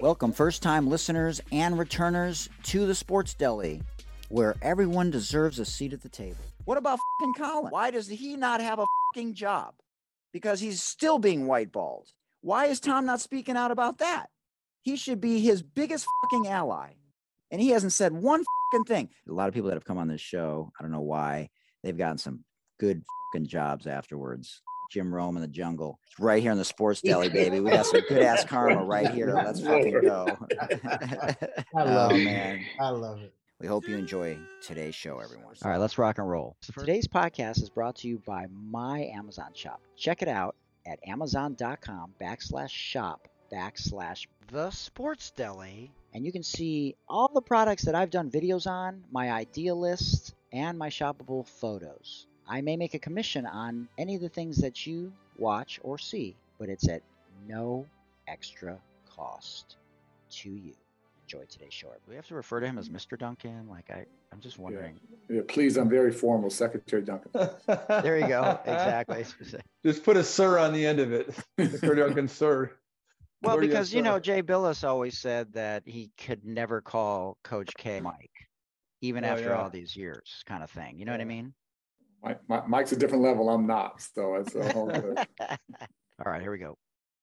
[0.00, 3.82] Welcome, first time listeners and returners, to the Sports Deli,
[4.30, 6.38] where everyone deserves a seat at the table.
[6.64, 7.70] What about fucking Colin?
[7.70, 9.74] Why does he not have a fucking job?
[10.32, 12.06] Because he's still being whiteballed.
[12.40, 14.28] Why is Tom not speaking out about that?
[14.80, 16.92] He should be his biggest fucking ally.
[17.50, 18.42] And he hasn't said one
[18.72, 19.10] fucking thing.
[19.28, 21.50] A lot of people that have come on this show, I don't know why,
[21.82, 22.42] they've gotten some
[22.78, 23.04] good
[23.34, 24.62] fucking jobs afterwards.
[24.90, 26.00] Jim Rome in the jungle.
[26.06, 27.60] It's right here in the sports deli, baby.
[27.60, 29.32] We got some good ass karma right here.
[29.32, 30.36] Let's fucking go.
[30.60, 31.36] I
[31.74, 32.24] oh, love oh, it.
[32.24, 32.64] man.
[32.80, 33.32] I love it.
[33.60, 35.54] We hope you enjoy today's show, everyone.
[35.62, 36.56] All right, let's rock and roll.
[36.78, 39.80] Today's podcast is brought to you by my Amazon shop.
[39.96, 45.92] Check it out at amazon.com backslash shop backslash the sports deli.
[46.14, 50.34] And you can see all the products that I've done videos on, my idea list,
[50.52, 52.26] and my shoppable photos.
[52.50, 56.34] I may make a commission on any of the things that you watch or see,
[56.58, 57.00] but it's at
[57.46, 57.86] no
[58.26, 58.76] extra
[59.08, 59.76] cost
[60.30, 60.74] to you.
[61.26, 61.86] Enjoy today's show.
[61.86, 63.16] Do we have to refer to him as Mr.
[63.16, 63.68] Duncan?
[63.68, 64.98] Like I, I'm just wondering.
[65.28, 67.30] Yeah, please, I'm very formal, Secretary Duncan.
[68.02, 68.58] There you go.
[68.64, 69.24] Exactly.
[69.86, 71.32] Just put a sir on the end of it.
[71.56, 72.72] Secretary Duncan, sir.
[73.42, 74.18] Well, Or yes, because you know.
[74.18, 78.48] Jay Bilas always said that he could never call Coach K Mike,
[79.02, 79.62] even Oh, after yeah.
[79.62, 80.98] all these years, kind of thing.
[80.98, 81.54] You know what I mean?
[82.22, 83.48] Mike, Mike- Mike's a different level.
[83.48, 85.18] I'm not, so it's all good.
[85.40, 86.76] All right, here we go.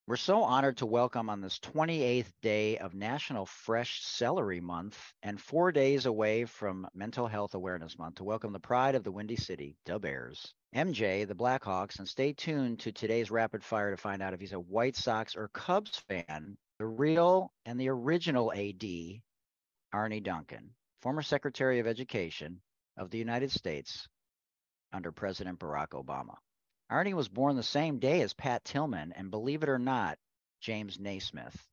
[0.07, 5.39] We're so honored to welcome on this 28th day of National Fresh Celery Month and
[5.39, 9.35] four days away from Mental Health Awareness Month to welcome the pride of the Windy
[9.35, 14.23] City, the Bears, MJ, the Blackhawks, and stay tuned to today's rapid fire to find
[14.23, 16.57] out if he's a White Sox or Cubs fan.
[16.79, 18.83] The real and the original AD,
[19.93, 20.69] Arne Duncan,
[21.01, 22.61] former Secretary of Education
[22.97, 24.07] of the United States
[24.93, 26.35] under President Barack Obama.
[26.89, 30.17] Arne was born the same day as Pat Tillman and, believe it or not,
[30.61, 31.67] James Naismith.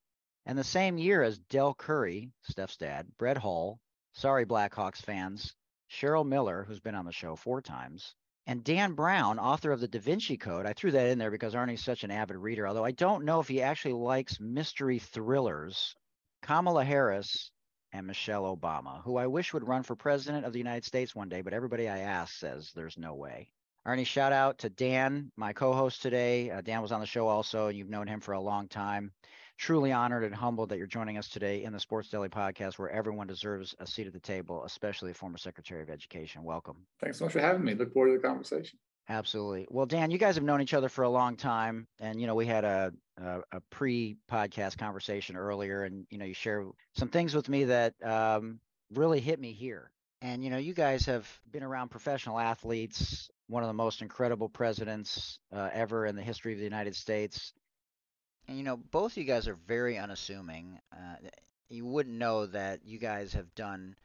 [0.47, 3.81] And the same year as Del Curry, Steph's dad, Brett Hull,
[4.13, 5.55] sorry Blackhawks fans,
[5.91, 8.15] Cheryl Miller, who's been on the show four times,
[8.47, 10.67] and Dan Brown, author of the Da Vinci Code.
[10.67, 13.41] I threw that in there because Arne's such an avid reader, although I don't know
[13.41, 15.95] if he actually likes mystery thrillers.
[16.43, 17.51] Kamala Harris
[17.95, 21.29] and Michelle Obama, who I wish would run for president of the United States one
[21.29, 23.49] day, but everybody I ask says there's no way.
[23.87, 26.51] Arne, shout out to Dan, my co-host today.
[26.51, 29.13] Uh, Dan was on the show also, and you've known him for a long time.
[29.59, 32.91] Truly honored and humbled that you're joining us today in the Sports Deli podcast, where
[32.91, 36.43] everyone deserves a seat at the table, especially former Secretary of Education.
[36.43, 36.79] Welcome.
[37.01, 37.75] Thanks so much for having me.
[37.75, 38.79] Look forward to the conversation.
[39.09, 39.67] Absolutely.
[39.71, 42.35] Well, Dan, you guys have known each other for a long time, and you know
[42.35, 47.35] we had a a, a pre-podcast conversation earlier, and you know you share some things
[47.35, 48.61] with me that um,
[48.91, 49.91] really hit me here.
[50.23, 54.49] And you know you guys have been around professional athletes, one of the most incredible
[54.49, 57.53] presidents uh, ever in the history of the United States.
[58.49, 60.81] And you know both of you guys are very unassuming.
[60.91, 61.17] Uh,
[61.69, 63.97] you wouldn't know that you guys have done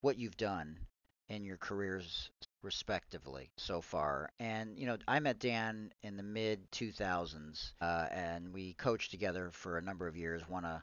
[0.00, 0.78] what you've done
[1.28, 2.30] in your careers
[2.62, 4.30] respectively so far.
[4.40, 9.50] And you know, I met Dan in the mid 2000s, uh, and we coached together
[9.52, 10.48] for a number of years.
[10.48, 10.82] Won a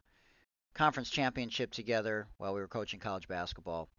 [0.73, 3.89] conference championship together while we were coaching college basketball.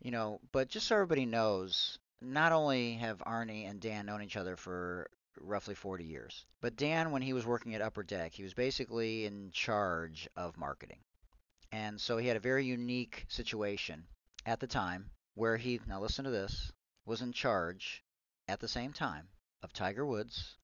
[0.00, 4.36] You know, but just so everybody knows, not only have Arne and Dan known each
[4.36, 5.10] other for
[5.40, 9.26] roughly 40 years, but Dan, when he was working at Upper Deck, he was basically
[9.26, 10.98] in charge of marketing.
[11.72, 14.06] And so he had a very unique situation
[14.46, 16.72] at the time where he, now listen to this,
[17.06, 18.02] was in charge
[18.48, 19.28] at the same time
[19.62, 20.56] of Tiger Woods,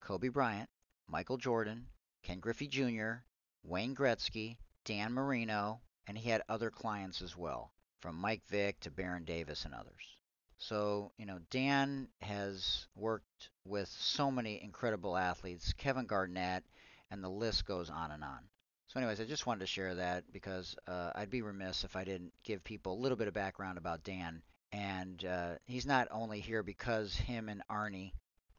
[0.00, 0.70] Kobe Bryant,
[1.06, 1.86] Michael Jordan,
[2.22, 3.24] Ken Griffey Jr.,
[3.62, 4.56] Wayne Gretzky,
[4.86, 9.66] Dan Marino, and he had other clients as well, from Mike Vick to Baron Davis
[9.66, 10.16] and others.
[10.56, 16.64] So, you know, Dan has worked with so many incredible athletes, Kevin Garnett,
[17.10, 18.48] and the list goes on and on.
[18.92, 22.04] So, anyways, I just wanted to share that because uh, I'd be remiss if I
[22.04, 24.42] didn't give people a little bit of background about Dan.
[24.70, 28.12] And uh, he's not only here because him and Arne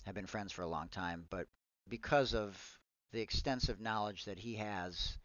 [0.08, 1.46] have been friends for a long time, but
[1.88, 2.58] because of
[3.12, 5.20] the extensive knowledge that he has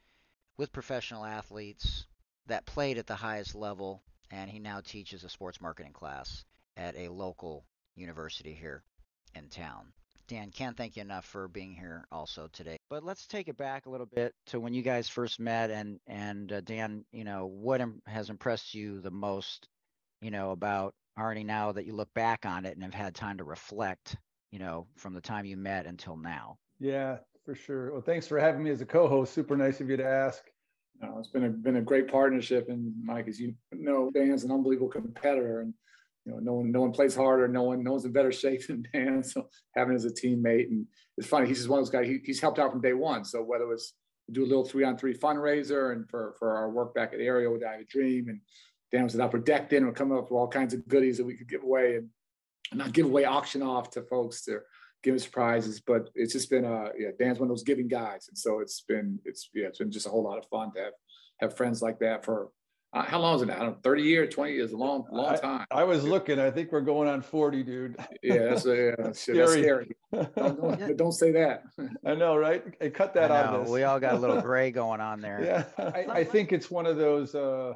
[0.59, 2.05] with professional athletes
[2.45, 4.03] that played at the highest level.
[4.31, 6.45] And he now teaches a sports marketing class
[6.77, 7.65] at a local
[7.97, 8.83] university here
[9.35, 9.87] in town.
[10.29, 12.77] Dan, can't thank you enough for being here also today.
[12.91, 15.99] But let's take it back a little bit to when you guys first met, and
[16.07, 19.67] and uh, Dan, you know, what Im- has impressed you the most,
[20.21, 23.39] you know, about Arne now that you look back on it and have had time
[23.39, 24.17] to reflect,
[24.53, 26.59] you know, from the time you met until now.
[26.79, 27.93] Yeah, for sure.
[27.93, 29.33] Well, thanks for having me as a co-host.
[29.33, 30.45] Super nice of you to ask.
[31.01, 34.53] No, it's been a been a great partnership, and Mike, as you know, Dan's an
[34.53, 35.73] unbelievable competitor, and
[36.29, 38.67] you know, no one no one plays harder, no one no one's in better shape
[38.67, 39.23] than Dan.
[39.23, 40.87] So having as a teammate, and
[41.17, 42.07] it's funny, he's just one of those guys.
[42.07, 43.25] He, he's helped out from day one.
[43.25, 43.95] So whether it was
[44.33, 47.53] do a little three on three fundraiser and for, for our work back at Ariel
[47.53, 48.29] with I Have a Dream.
[48.29, 48.41] And
[48.93, 49.87] Dan was an upper deck then.
[49.87, 52.09] We're coming up with all kinds of goodies that we could give away and
[52.75, 54.61] not give away, auction off to folks to
[55.03, 55.81] give us prizes.
[55.81, 58.27] But it's just been a, yeah, Dan's one of those giving guys.
[58.29, 60.81] And so it's been, it's, yeah, it's been just a whole lot of fun to
[60.81, 60.93] have,
[61.41, 62.51] have friends like that for
[62.95, 63.57] uh, how long is it now?
[63.57, 65.67] I don't know, 30 years, 20 years, a long, long time.
[65.71, 67.97] I, I was looking, I think we're going on 40, dude.
[68.23, 69.39] yeah, that's, a, yeah, that's scary.
[69.39, 69.97] That's scary.
[70.13, 70.35] don't,
[70.79, 71.65] don't, don't, say that.
[72.07, 72.65] I know, right?
[72.81, 73.71] Hey, cut that out of this.
[73.71, 75.67] We all got a little gray going on there.
[75.79, 77.75] Yeah, I, I think it's one of those, uh,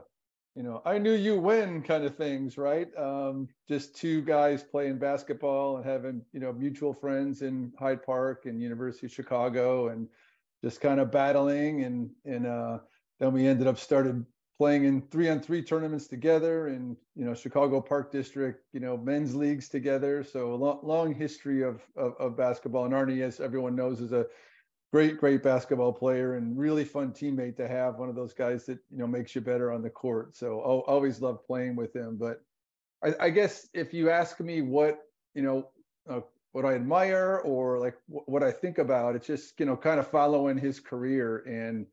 [0.56, 2.88] you know, I knew you win kind of things, right?
[2.96, 8.46] Um, just two guys playing basketball and having, you know, mutual friends in Hyde Park
[8.46, 10.08] and University of Chicago and
[10.64, 12.78] just kind of battling and, and, uh,
[13.20, 14.24] then we ended up started
[14.62, 18.96] playing in three on three tournaments together and you know chicago park district you know
[18.96, 20.22] men's leagues together.
[20.22, 22.84] So a long, long history of, of, of basketball.
[22.84, 24.24] And arne as everyone knows is a
[24.92, 28.78] great great basketball player and really fun teammate to have one of those guys that
[28.92, 30.36] you know makes you better on the court.
[30.36, 32.16] So I'll always love playing with him.
[32.16, 32.44] But
[33.04, 35.00] I, I guess if you ask me what
[35.34, 35.70] you know
[36.08, 36.20] uh,
[36.52, 39.98] what i admire or like w- what i think about it's just you know kind
[39.98, 41.38] of following his career.
[41.48, 41.86] And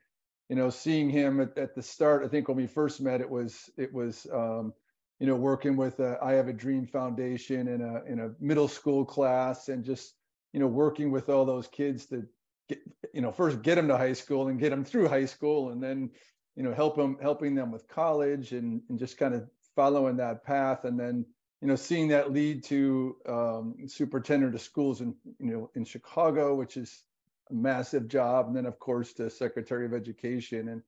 [0.50, 3.30] you know, seeing him at, at the start, I think when we first met, it
[3.30, 4.74] was it was um,
[5.20, 8.68] you know working with a, I Have a Dream Foundation in a in a middle
[8.68, 10.16] school class, and just
[10.52, 12.26] you know working with all those kids to
[12.68, 12.80] get,
[13.14, 15.84] you know first get them to high school and get them through high school, and
[15.84, 16.10] then
[16.56, 20.44] you know help them helping them with college and and just kind of following that
[20.44, 21.28] path, and then
[21.62, 26.56] you know seeing that lead to um, superintendent of schools in you know in Chicago,
[26.56, 27.04] which is
[27.52, 28.48] massive job.
[28.48, 30.70] And then, of course, the Secretary of Education.
[30.70, 30.82] And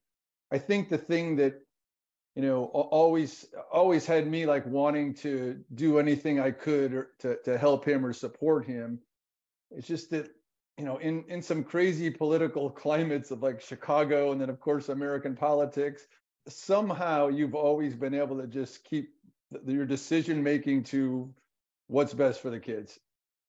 [0.52, 1.62] I think the thing that
[2.36, 7.58] you know always always had me like wanting to do anything I could to to
[7.58, 9.00] help him or support him.
[9.70, 10.30] It's just that
[10.78, 14.90] you know in in some crazy political climates of like Chicago and then of course
[14.90, 16.08] American politics,
[16.48, 19.14] somehow you've always been able to just keep
[19.66, 21.34] your decision making to
[21.88, 22.98] what's best for the kids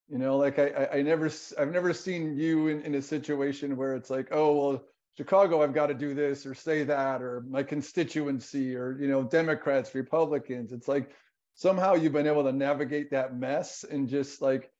[0.08, 3.94] you know, like I, I never, I've never seen you in, in a situation where
[3.94, 4.84] it's like, oh, well,
[5.16, 9.22] Chicago, I've got to do this or say that, or my constituency, or, you know,
[9.22, 10.72] Democrats, Republicans.
[10.72, 11.10] It's like
[11.54, 14.70] somehow you've been able to navigate that mess and just like,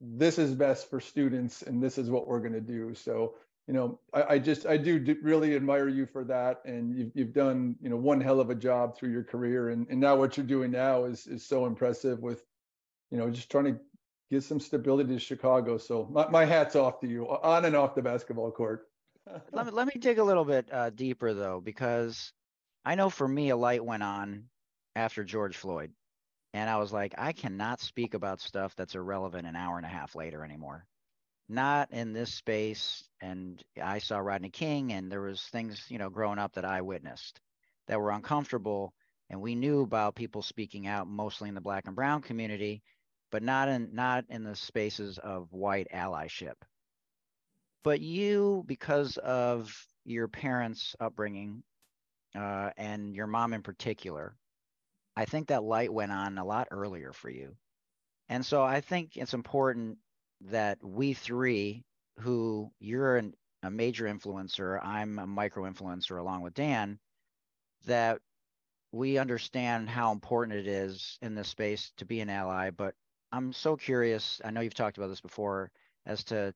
[0.00, 2.94] this is best for students and this is what we're going to do.
[2.94, 3.34] So,
[3.66, 6.62] you know, I, I just, I do really admire you for that.
[6.64, 9.68] And you've, you've done, you know, one hell of a job through your career.
[9.68, 12.42] And, and now what you're doing now is, is so impressive with,
[13.10, 13.78] you know, just trying to
[14.30, 15.76] give some stability to Chicago.
[15.76, 18.86] So my, my hat's off to you on and off the basketball court.
[19.52, 22.32] let me let me dig a little bit uh, deeper though, because
[22.84, 24.44] I know for me a light went on
[24.96, 25.92] after George Floyd,
[26.54, 29.90] and I was like, I cannot speak about stuff that's irrelevant an hour and a
[29.90, 30.86] half later anymore.
[31.48, 33.02] Not in this space.
[33.20, 36.80] And I saw Rodney King, and there was things you know growing up that I
[36.80, 37.40] witnessed
[37.88, 38.94] that were uncomfortable,
[39.28, 42.82] and we knew about people speaking out, mostly in the Black and Brown community
[43.30, 46.54] but not in not in the spaces of white allyship.
[47.82, 49.74] But you, because of
[50.04, 51.62] your parents' upbringing
[52.34, 54.36] uh, and your mom in particular,
[55.16, 57.56] I think that light went on a lot earlier for you.
[58.28, 59.98] And so I think it's important
[60.42, 61.84] that we three,
[62.18, 66.98] who you're an, a major influencer, I'm a micro influencer along with Dan,
[67.86, 68.20] that
[68.92, 72.94] we understand how important it is in this space to be an ally, but
[73.32, 74.40] I'm so curious.
[74.44, 75.70] I know you've talked about this before
[76.06, 76.54] as to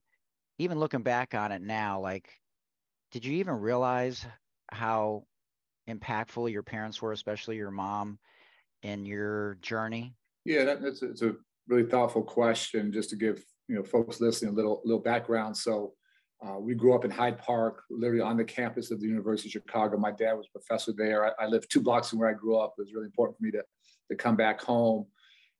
[0.58, 2.28] even looking back on it now, like,
[3.10, 4.26] did you even realize
[4.72, 5.24] how
[5.88, 8.18] impactful your parents were, especially your mom,
[8.82, 10.14] in your journey?
[10.44, 11.36] Yeah, that, that's it's a
[11.68, 12.92] really thoughtful question.
[12.92, 15.56] Just to give you know folks listening a little little background.
[15.56, 15.94] So,
[16.44, 19.52] uh, we grew up in Hyde Park, literally on the campus of the University of
[19.52, 19.96] Chicago.
[19.96, 21.26] My dad was a professor there.
[21.26, 22.74] I, I lived two blocks from where I grew up.
[22.76, 23.64] It was really important for me to
[24.10, 25.06] to come back home.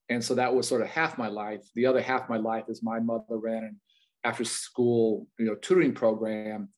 [0.09, 1.63] And so that was sort of half my life.
[1.75, 3.81] The other half my life is my mother ran an
[4.25, 6.69] after school, you know, tutoring program.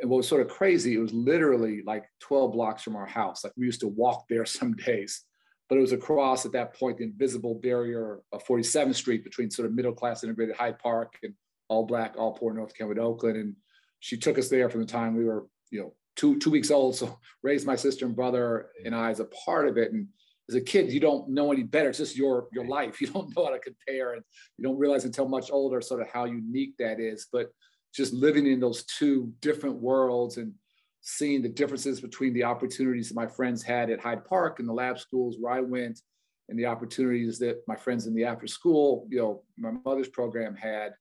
[0.00, 3.44] And what was sort of crazy, it was literally like 12 blocks from our house.
[3.44, 5.22] Like we used to walk there some days,
[5.68, 9.66] but it was across at that point the invisible barrier of 47th Street between sort
[9.66, 11.34] of middle class integrated Hyde Park and
[11.68, 13.36] all black, all poor North Kenwood, Oakland.
[13.36, 13.56] And
[14.00, 16.96] she took us there from the time we were, you know, two two weeks old.
[16.96, 19.92] So raised my sister and brother and I as a part of it.
[19.92, 20.08] And
[20.52, 21.88] as a kid, you don't know any better.
[21.88, 23.00] It's just your your life.
[23.00, 24.22] You don't know how to compare, and
[24.58, 27.26] you don't realize until much older sort of how unique that is.
[27.32, 27.50] But
[27.94, 30.52] just living in those two different worlds and
[31.00, 34.72] seeing the differences between the opportunities that my friends had at Hyde Park and the
[34.72, 36.00] lab schools where I went,
[36.48, 40.54] and the opportunities that my friends in the after school, you know, my mother's program
[40.54, 40.92] had.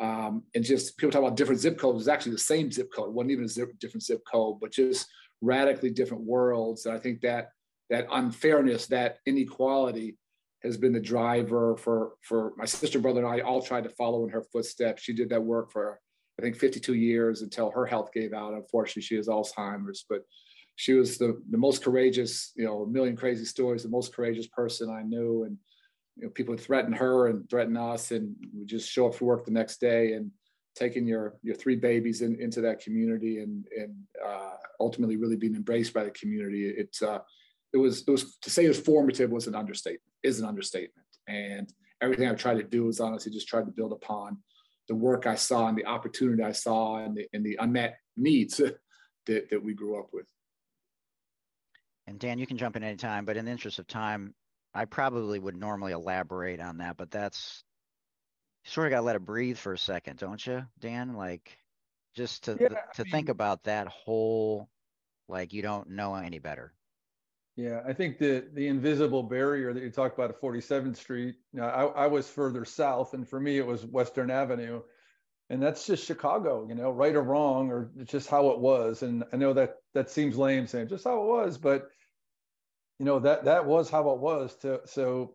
[0.00, 2.00] Um, and just people talk about different zip codes.
[2.00, 3.08] It's actually the same zip code.
[3.08, 5.06] It wasn't even a zip, different zip code, but just
[5.40, 6.86] radically different worlds.
[6.86, 7.50] And I think that
[7.90, 10.16] that unfairness, that inequality,
[10.62, 13.40] has been the driver for for my sister, brother, and I.
[13.40, 15.02] All tried to follow in her footsteps.
[15.02, 16.00] She did that work for
[16.38, 18.54] I think 52 years until her health gave out.
[18.54, 20.22] Unfortunately, she has Alzheimer's, but
[20.76, 22.52] she was the the most courageous.
[22.56, 23.82] You know, a million crazy stories.
[23.82, 25.56] The most courageous person I knew, and
[26.16, 29.26] you know, people would threaten her and threaten us, and we just show up for
[29.26, 30.30] work the next day and
[30.74, 35.54] taking your your three babies in, into that community and and uh, ultimately really being
[35.54, 36.68] embraced by the community.
[36.68, 37.18] It's uh,
[37.72, 40.02] it was it was to say it was formative was an understatement.
[40.22, 43.92] Is an understatement, and everything I've tried to do is honestly just tried to build
[43.92, 44.38] upon
[44.88, 48.56] the work I saw and the opportunity I saw and the and the unmet needs
[49.26, 50.26] that that we grew up with.
[52.06, 54.34] And Dan, you can jump in anytime, but in the interest of time,
[54.74, 57.62] I probably would normally elaborate on that, but that's
[58.64, 61.14] sort of got to let it breathe for a second, don't you, Dan?
[61.14, 61.58] Like
[62.16, 64.68] just to Yeah, to I mean- think about that whole
[65.28, 66.72] like you don't know any better.
[67.58, 71.34] Yeah, I think the the invisible barrier that you talked about at 47th Street.
[71.52, 74.80] You know, I, I was further south, and for me it was Western Avenue,
[75.50, 76.64] and that's just Chicago.
[76.68, 79.02] You know, right or wrong, or just how it was.
[79.02, 81.88] And I know that that seems lame saying just how it was, but
[83.00, 84.54] you know that that was how it was.
[84.58, 85.34] To so,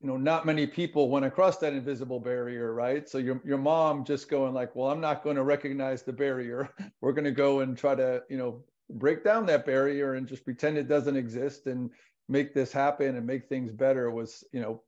[0.00, 3.08] you know, not many people went across that invisible barrier, right?
[3.08, 6.70] So your your mom just going like, well, I'm not going to recognize the barrier.
[7.00, 10.44] We're going to go and try to you know break down that barrier and just
[10.44, 11.90] pretend it doesn't exist and
[12.28, 14.82] make this happen and make things better was you know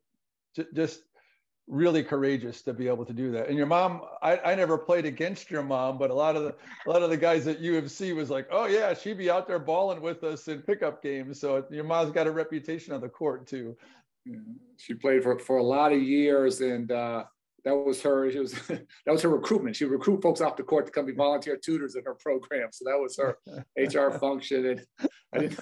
[0.55, 1.03] j- just
[1.67, 3.49] really courageous to be able to do that.
[3.49, 6.55] And your mom I, I never played against your mom but a lot of the
[6.87, 9.59] a lot of the guys at ufc was like oh yeah she'd be out there
[9.59, 11.41] balling with us in pickup games.
[11.41, 13.77] So your mom's got a reputation on the court too.
[14.79, 17.25] She played for, for a lot of years, and uh,
[17.65, 18.31] that was her.
[18.31, 19.77] She was that was her recruitment.
[19.77, 22.69] She would recruit folks off the court to come be volunteer tutors in her program.
[22.73, 23.39] So that was her
[23.79, 24.67] HR function.
[24.67, 24.87] And
[25.33, 25.59] I didn't.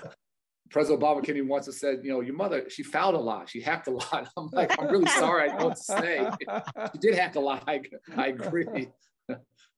[0.71, 3.47] President Obama Kennedy once have said, you know, your mother, she fouled a lot.
[3.47, 4.27] She hacked a lot.
[4.39, 5.43] I'm like, I'm really sorry.
[5.43, 6.31] I don't know what to say.
[6.93, 7.65] She did hack a lot.
[7.69, 7.83] I,
[8.17, 8.89] I agree.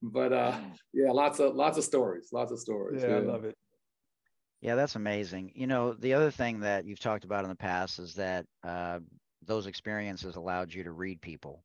[0.00, 0.56] but uh,
[0.92, 2.28] yeah, lots of lots of stories.
[2.32, 3.02] Lots of stories.
[3.02, 3.56] yeah i love it
[4.60, 5.50] Yeah, that's amazing.
[5.56, 9.00] You know, the other thing that you've talked about in the past is that uh,
[9.44, 11.64] those experiences allowed you to read people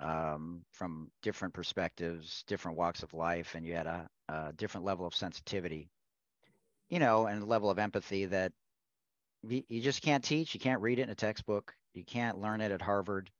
[0.00, 5.06] um, from different perspectives, different walks of life, and you had a, a different level
[5.06, 5.90] of sensitivity,
[6.88, 8.52] you know, and level of empathy that
[9.42, 10.54] you, just can't teach.
[10.54, 11.74] You can't read it in a textbook.
[11.94, 13.30] You can't learn it at Harvard,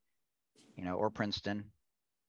[0.76, 1.64] you know, or Princeton.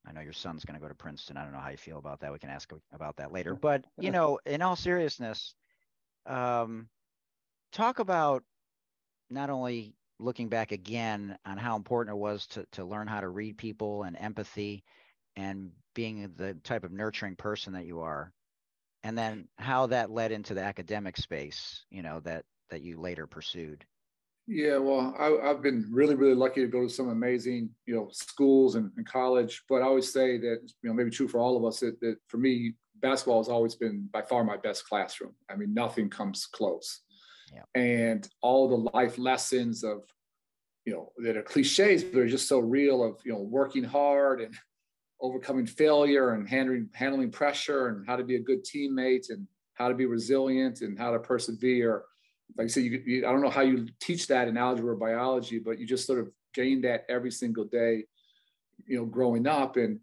[0.08, 1.38] I know your son's going to go to Princeton.
[1.38, 2.32] I don't know how you feel about that.
[2.32, 3.54] We can ask about that later.
[3.54, 5.54] But, you know, in all seriousness,
[6.26, 6.90] um,
[7.72, 8.44] talk about
[9.30, 13.30] not only looking back again on how important it was to, to learn how to
[13.30, 14.84] read people and empathy
[15.36, 18.32] and being the type of nurturing person that you are
[19.04, 23.28] and then how that led into the academic space you know that that you later
[23.28, 23.86] pursued
[24.48, 28.10] Yeah, well, I, I've been really, really lucky to go to some amazing, you know,
[28.12, 29.64] schools and, and college.
[29.70, 32.18] But I always say that, you know, maybe true for all of us that, that
[32.28, 35.36] for me, basketball has always been by far my best classroom.
[35.50, 37.02] I mean, nothing comes close.
[37.54, 37.64] Yeah.
[37.76, 40.04] And all the life lessons of,
[40.86, 44.42] you know, that are cliches, but are just so real of, you know, working hard
[44.42, 44.54] and
[45.20, 49.88] overcoming failure and handling handling pressure and how to be a good teammate and how
[49.88, 52.04] to be resilient and how to persevere
[52.58, 54.98] like I said, you, you, I don't know how you teach that in algebra or
[54.98, 58.06] biology, but you just sort of gain that every single day,
[58.86, 59.78] you know, growing up.
[59.78, 60.00] And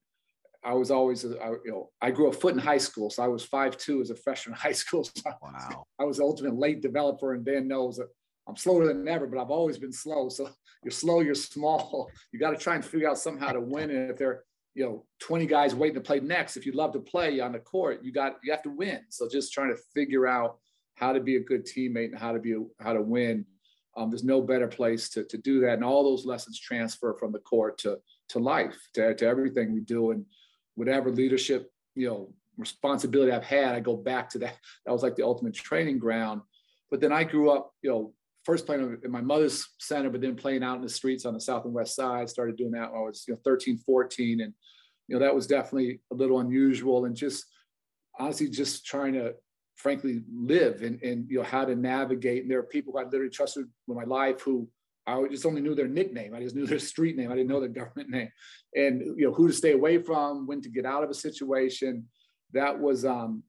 [0.65, 3.29] I was always, I, you know, I grew a foot in high school, so I
[3.29, 5.05] was five two as a freshman in high school.
[5.05, 8.09] So wow I was the ultimate late developer, and Dan knows that
[8.49, 10.29] I'm slower than ever, but I've always been slow.
[10.29, 10.49] So
[10.85, 12.11] you're slow, you're small.
[12.33, 13.91] You got to try and figure out somehow to win.
[13.91, 16.93] And if there are, you know, 20 guys waiting to play next, if you love
[16.93, 19.01] to play on the court, you got you have to win.
[19.11, 20.59] So just trying to figure out
[20.97, 23.45] how to be a good teammate and how to be how to win.
[23.97, 25.75] Um, there's no better place to, to do that.
[25.75, 27.99] And all those lessons transfer from the court to
[28.31, 30.11] to life, to, to everything we do.
[30.11, 30.25] And
[30.79, 34.57] whatever leadership, you know, responsibility I've had, I go back to that.
[34.87, 36.41] That was like the ultimate training ground.
[36.89, 38.13] But then I grew up, you know,
[38.45, 41.41] first playing in my mother's center, but then playing out in the streets on the
[41.41, 42.31] south and west side.
[42.31, 44.41] Started doing that when I was, you know, 13, 14.
[44.41, 44.55] And,
[45.09, 47.45] you know, that was definitely a little unusual and just
[48.21, 49.35] honestly just trying to
[49.75, 52.43] frankly live and, and you know how to navigate.
[52.43, 54.69] And there are people I literally trusted with my life who
[55.09, 56.35] I just only knew their nickname.
[56.35, 57.33] I just knew their street name.
[57.33, 58.29] I didn't know their government name.
[58.77, 62.07] And you know who to stay away from, when to get out of a situation.
[62.53, 63.43] That was um,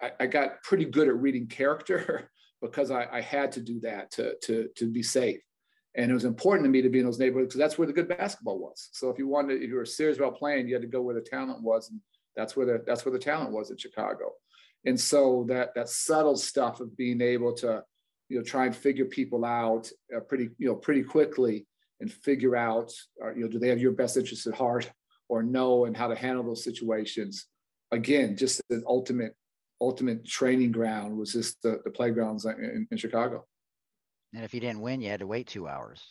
[0.00, 2.30] I, I got pretty good at reading character
[2.62, 5.40] because I, I had to do that to to to be safe.
[5.94, 7.92] And it was important to me to be in those neighborhoods because that's where the
[7.92, 8.90] good basketball was.
[8.92, 11.14] So if you wanted, if you were serious about playing, you had to go where
[11.14, 12.00] the talent was, and
[12.36, 14.32] that's where the that's where the talent was in Chicago.
[14.84, 17.82] And so that that subtle stuff of being able to,
[18.28, 21.66] you know, try and figure people out uh, pretty, you know, pretty quickly
[22.00, 22.92] and figure out,
[23.22, 24.90] uh, you know, do they have your best interests at heart
[25.28, 27.46] or no, and how to handle those situations.
[27.90, 29.34] Again, just the ultimate
[29.80, 33.46] ultimate training ground was just the, the playgrounds in, in Chicago.
[34.34, 36.02] And if you didn't win, you had to wait two hours.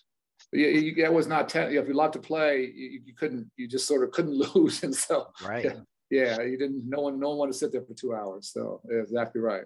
[0.54, 1.76] Yeah, you, that was not ten.
[1.76, 3.50] If you loved to play, you, you, couldn't.
[3.58, 5.66] You just sort of couldn't lose, and so right.
[5.66, 6.88] Yeah, yeah, you didn't.
[6.88, 8.52] No one, no one wanted to sit there for two hours.
[8.54, 9.64] So yeah, exactly right.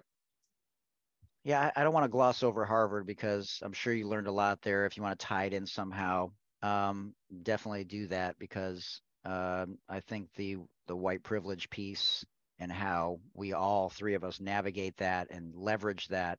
[1.44, 4.62] Yeah, I, don't want to gloss over Harvard because I'm sure you learned a lot
[4.62, 4.86] there.
[4.86, 6.30] If you want to tie it in somehow,
[6.62, 12.24] um, definitely do that because um, I think the the white privilege piece
[12.58, 16.38] and how we all three of us navigate that and leverage that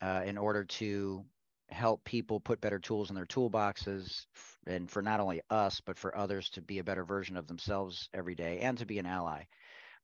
[0.00, 1.24] uh, in order to
[1.68, 4.26] help people put better tools in their toolboxes
[4.66, 8.08] and for not only us but for others to be a better version of themselves
[8.14, 9.42] every day and to be an ally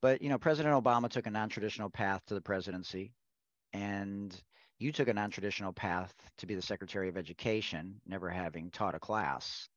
[0.01, 3.13] but you know president obama took a non-traditional path to the presidency
[3.73, 4.41] and
[4.79, 9.01] you took a non-traditional path to be the secretary of education never having taught a
[9.01, 9.69] class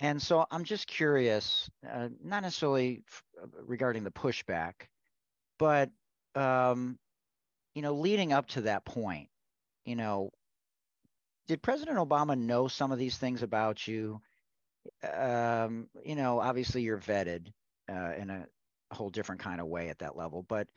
[0.00, 4.74] and so I'm just curious, uh, not necessarily f- uh, regarding the pushback,
[5.58, 5.90] but
[6.36, 6.98] um,
[7.74, 9.28] you know, leading up to that point,
[9.84, 10.30] you know,
[11.48, 14.20] did President Obama know some of these things about you?
[15.02, 17.52] Um, you know, obviously you're vetted
[17.90, 18.46] uh, in a
[18.92, 20.68] whole different kind of way at that level, but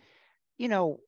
[0.58, 1.00] you know,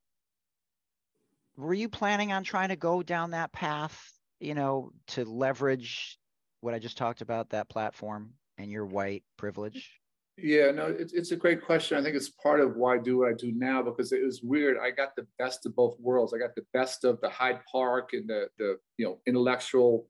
[1.56, 4.00] were you planning on trying to go down that path?
[4.40, 6.18] You know, to leverage
[6.60, 9.98] what I just talked about, that platform and your white privilege?
[10.36, 11.96] Yeah, no, it's, it's a great question.
[11.96, 14.42] I think it's part of why I do what I do now because it was
[14.42, 14.76] weird.
[14.82, 16.34] I got the best of both worlds.
[16.34, 20.08] I got the best of the Hyde Park and the the you know intellectual,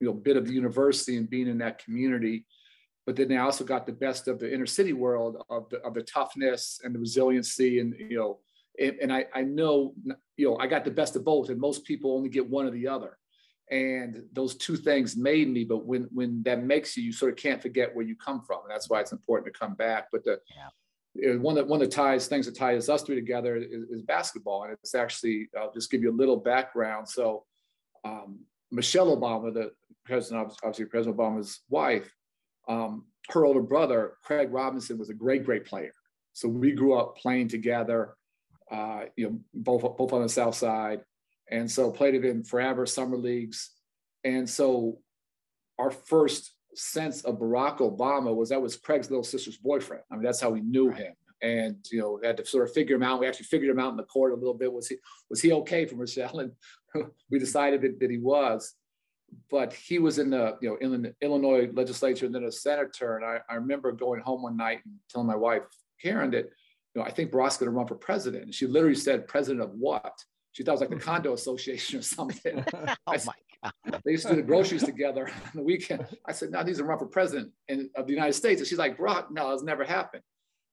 [0.00, 2.46] you know, bit of the university and being in that community.
[3.04, 5.94] But then I also got the best of the inner city world of the of
[5.94, 8.38] the toughness and the resiliency and you know
[8.78, 9.94] and, and I I know
[10.36, 12.70] you know I got the best of both and most people only get one or
[12.70, 13.18] the other.
[13.70, 17.38] And those two things made me but when when that makes you you sort of
[17.38, 18.60] can't forget where you come from.
[18.62, 20.08] And that's why it's important to come back.
[20.10, 20.40] But the
[21.14, 21.36] yeah.
[21.36, 24.64] one that one of the ties things that ties us three together is, is basketball.
[24.64, 27.08] And it's actually i'll just give you a little background.
[27.08, 27.44] So
[28.04, 29.72] um, michelle obama the
[30.04, 32.14] president obviously president obama's wife
[32.68, 35.92] um, her older brother craig robinson was a great great player.
[36.32, 38.14] So we grew up playing together
[38.70, 41.00] uh, you know both both on the south side
[41.50, 43.70] and so played it in forever summer leagues.
[44.24, 44.98] And so
[45.78, 50.02] our first sense of Barack Obama was that was Craig's little sister's boyfriend.
[50.10, 51.14] I mean, that's how we knew him.
[51.40, 53.20] And you know, had to sort of figure him out.
[53.20, 54.72] We actually figured him out in the court a little bit.
[54.72, 54.96] Was he
[55.30, 56.40] was he okay for Michelle?
[56.40, 56.52] And
[57.30, 58.74] we decided that, that he was.
[59.50, 63.16] But he was in the you know in the Illinois legislature and then a senator.
[63.16, 65.62] And I, I remember going home one night and telling my wife
[66.02, 66.50] Karen that
[66.98, 68.44] you know I think Barack's going to run for president.
[68.44, 70.12] And she literally said, "President of what?"
[70.52, 71.04] She thought it was like the mm-hmm.
[71.04, 72.64] condo association or something.
[73.06, 74.02] oh said, my God.
[74.04, 76.04] They used to do the groceries together on the weekend.
[76.26, 78.60] I said, no, he's a run for president in, of the United States.
[78.60, 80.22] And she's like, Barack, no, it's never happened.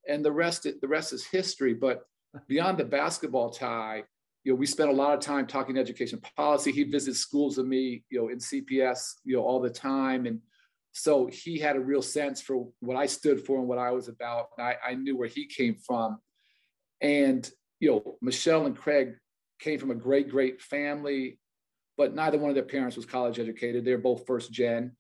[0.08, 1.76] And the rest, the rest is history.
[1.76, 2.02] But
[2.48, 4.04] beyond the basketball tie,
[4.44, 6.72] you know, we spent a lot of time talking education policy.
[6.72, 10.26] He visits schools with me, you know, in CPS, you know, all the time.
[10.26, 10.40] And
[10.98, 14.08] so he had a real sense for what I stood for and what I was
[14.08, 14.48] about.
[14.58, 16.20] And I, I knew where he came from.
[17.02, 17.48] And,
[17.82, 19.16] you know, Michelle and Craig
[19.60, 21.38] came from a great, great family,
[21.98, 23.84] but neither one of their parents was college educated.
[23.84, 24.96] They're both first gen.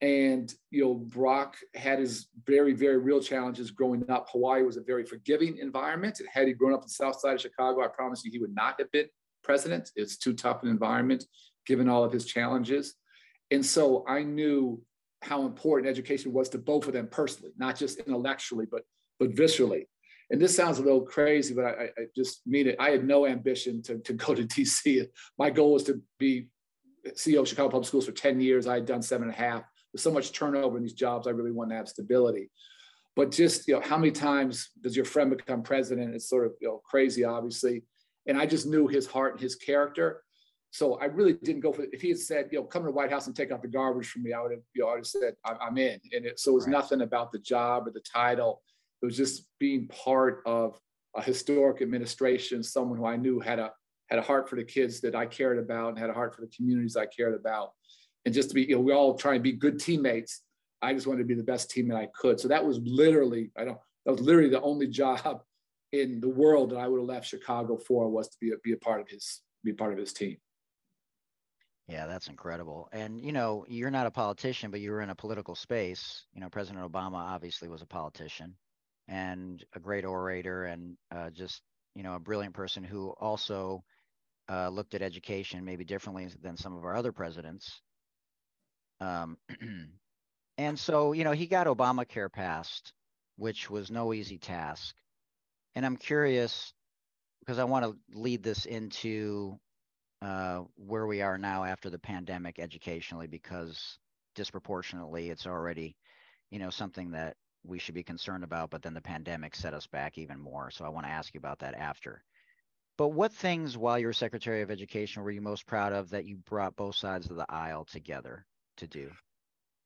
[0.00, 4.26] And, you know, Barack had his very, very real challenges growing up.
[4.32, 6.20] Hawaii was a very forgiving environment.
[6.32, 8.56] Had he grown up in the south side of Chicago, I promise you he would
[8.56, 9.06] not have been
[9.44, 9.92] president.
[9.94, 11.24] It's too tough an environment,
[11.64, 12.94] given all of his challenges.
[13.52, 14.82] And so I knew
[15.22, 18.82] how important education was to both of them personally, not just intellectually, but
[19.18, 19.84] but viscerally
[20.32, 22.76] and this sounds a little crazy, but I, I just mean it.
[22.80, 25.06] I had no ambition to, to go to DC.
[25.38, 26.48] My goal was to be
[27.10, 28.66] CEO of Chicago Public Schools for 10 years.
[28.66, 29.62] I had done seven and a half.
[29.92, 32.50] With so much turnover in these jobs, I really wanted to have stability.
[33.14, 36.14] But just, you know, how many times does your friend become president?
[36.14, 37.82] It's sort of, you know, crazy, obviously.
[38.26, 40.22] And I just knew his heart and his character.
[40.72, 41.90] So I really didn't go for it.
[41.92, 43.68] If he had said, you know, come to the White House and take out the
[43.68, 46.00] garbage from me, I would have, you know, I would have said, I'm, in.
[46.14, 46.72] And it, so it was right.
[46.72, 48.62] nothing about the job or the title.
[49.02, 50.80] It was just being part of
[51.14, 53.72] a historic administration, someone who I knew had a
[54.08, 56.40] had a heart for the kids that I cared about and had a heart for
[56.40, 57.72] the communities I cared about.
[58.24, 60.42] And just to be, you know, we all try and be good teammates.
[60.82, 62.38] I just wanted to be the best teammate I could.
[62.38, 65.42] So that was literally, I don't, that was literally the only job
[65.92, 68.72] in the world that I would have left Chicago for was to be a, be
[68.72, 70.36] a part of his, be a part of his team.
[71.92, 72.88] Yeah, that's incredible.
[72.90, 76.24] And you know, you're not a politician, but you were in a political space.
[76.32, 78.56] You know, President Obama obviously was a politician
[79.08, 81.60] and a great orator and uh, just
[81.94, 83.84] you know a brilliant person who also
[84.48, 87.82] uh, looked at education maybe differently than some of our other presidents.
[89.02, 89.36] Um,
[90.56, 92.94] and so you know he got Obamacare passed,
[93.36, 94.94] which was no easy task.
[95.74, 96.72] And I'm curious
[97.40, 99.58] because I want to lead this into
[100.22, 103.98] uh, where we are now after the pandemic educationally, because
[104.34, 105.96] disproportionately it's already,
[106.50, 109.86] you know, something that we should be concerned about, but then the pandemic set us
[109.86, 110.70] back even more.
[110.70, 112.22] So I want to ask you about that after.
[112.96, 116.24] But what things while you were Secretary of Education were you most proud of that
[116.24, 119.10] you brought both sides of the aisle together to do?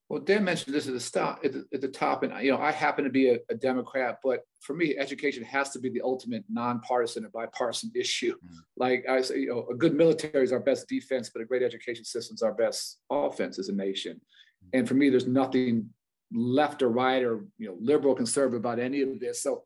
[0.08, 2.58] Well, Dan mentioned this at the stop at the, at the top, and you know
[2.58, 6.00] I happen to be a, a, Democrat, but for me, education has to be the
[6.00, 8.34] ultimate nonpartisan and bipartisan issue.
[8.36, 8.56] Mm-hmm.
[8.76, 11.64] Like I say, you know, a good military is our best defense, but a great
[11.64, 14.14] education system is our best offense as a nation.
[14.14, 14.78] Mm-hmm.
[14.78, 15.90] And for me, there's nothing
[16.32, 19.42] left or right or you know liberal conservative about any of this.
[19.42, 19.64] So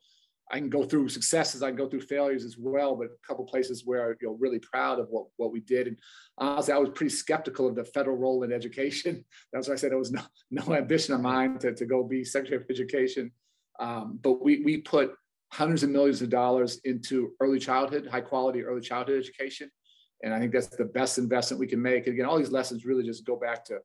[0.51, 3.45] I can go through successes, I can go through failures as well, but a couple
[3.45, 5.87] places where you know really proud of what, what we did.
[5.87, 5.97] And
[6.39, 9.25] honestly, I was pretty skeptical of the federal role in education.
[9.53, 12.25] That's why I said it was no, no ambition of mine to, to go be
[12.25, 13.31] Secretary of Education.
[13.79, 15.15] Um, but we we put
[15.53, 19.71] hundreds of millions of dollars into early childhood, high quality early childhood education.
[20.23, 22.07] And I think that's the best investment we can make.
[22.07, 23.79] And again, all these lessons really just go back to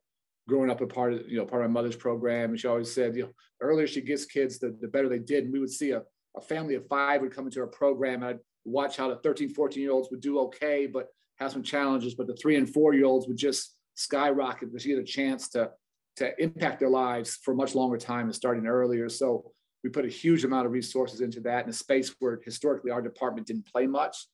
[0.48, 2.50] growing up a part of you know part of my mother's program.
[2.50, 5.18] And she always said, you know, the earlier she gets kids, the, the better they
[5.18, 5.44] did.
[5.44, 6.02] And we would see a
[6.36, 9.48] a family of five would come into our program and I'd watch how the 13,
[9.50, 12.14] 14 year olds would do okay, but have some challenges.
[12.14, 15.48] But the three and four year olds would just skyrocket because you get a chance
[15.50, 15.70] to,
[16.16, 19.08] to impact their lives for a much longer time and starting earlier.
[19.08, 22.90] So we put a huge amount of resources into that in a space where historically
[22.90, 24.26] our department didn't play much.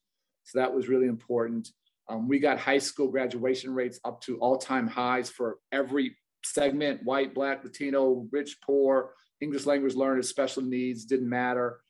[0.45, 1.69] So that was really important.
[2.09, 7.05] Um, we got high school graduation rates up to all time highs for every segment
[7.05, 11.81] white, black, Latino, rich, poor, English language learners, special needs, didn't matter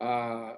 [0.00, 0.54] uh,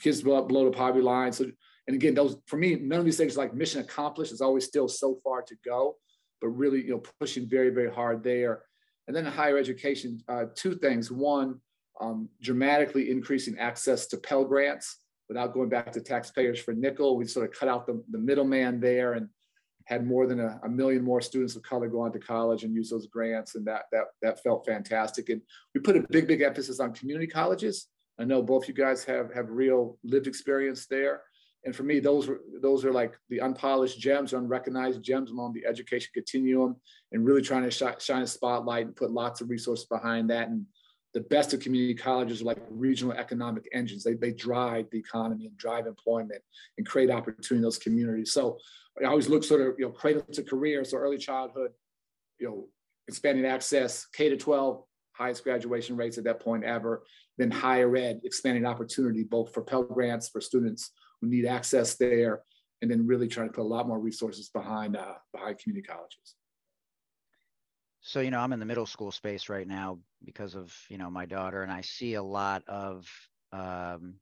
[0.00, 1.32] kids below, below the poverty line.
[1.32, 1.46] So,
[1.86, 4.88] and again, those for me, none of these things like mission accomplished is always still
[4.88, 5.96] so far to go,
[6.40, 8.62] but really, you know, pushing very, very hard there.
[9.06, 11.10] And then in higher education, uh, two things.
[11.10, 11.60] One,
[12.00, 17.16] um, dramatically increasing access to Pell Grants without going back to taxpayers for nickel.
[17.16, 19.28] We sort of cut out the, the middleman there and
[19.84, 22.74] had more than a, a, million more students of color go on to college and
[22.74, 25.28] use those grants, and that that that felt fantastic.
[25.28, 25.42] And
[25.74, 27.88] we put a big, big emphasis on community colleges.
[28.18, 31.22] I know both you guys have have real lived experience there,
[31.64, 35.66] and for me, those were those are like the unpolished gems, unrecognized gems along the
[35.66, 36.76] education continuum,
[37.12, 40.48] and really trying to sh- shine a spotlight and put lots of resources behind that.
[40.48, 40.66] And
[41.14, 44.02] the best of community colleges are like regional economic engines.
[44.02, 46.42] They, they drive the economy and drive employment
[46.76, 48.32] and create opportunity in those communities.
[48.32, 48.58] So
[49.00, 51.70] I always look sort of, you know, cradle to career, so early childhood,
[52.40, 52.66] you know,
[53.06, 57.04] expanding access, K to 12, highest graduation rates at that point ever,
[57.38, 62.42] then higher ed, expanding opportunity both for Pell Grants for students who need access there,
[62.82, 66.34] and then really trying to put a lot more resources behind uh, behind community colleges.
[68.06, 71.08] So, you know, I'm in the middle school space right now because of, you know,
[71.08, 73.08] my daughter, and I see a lot of,
[73.50, 74.16] um,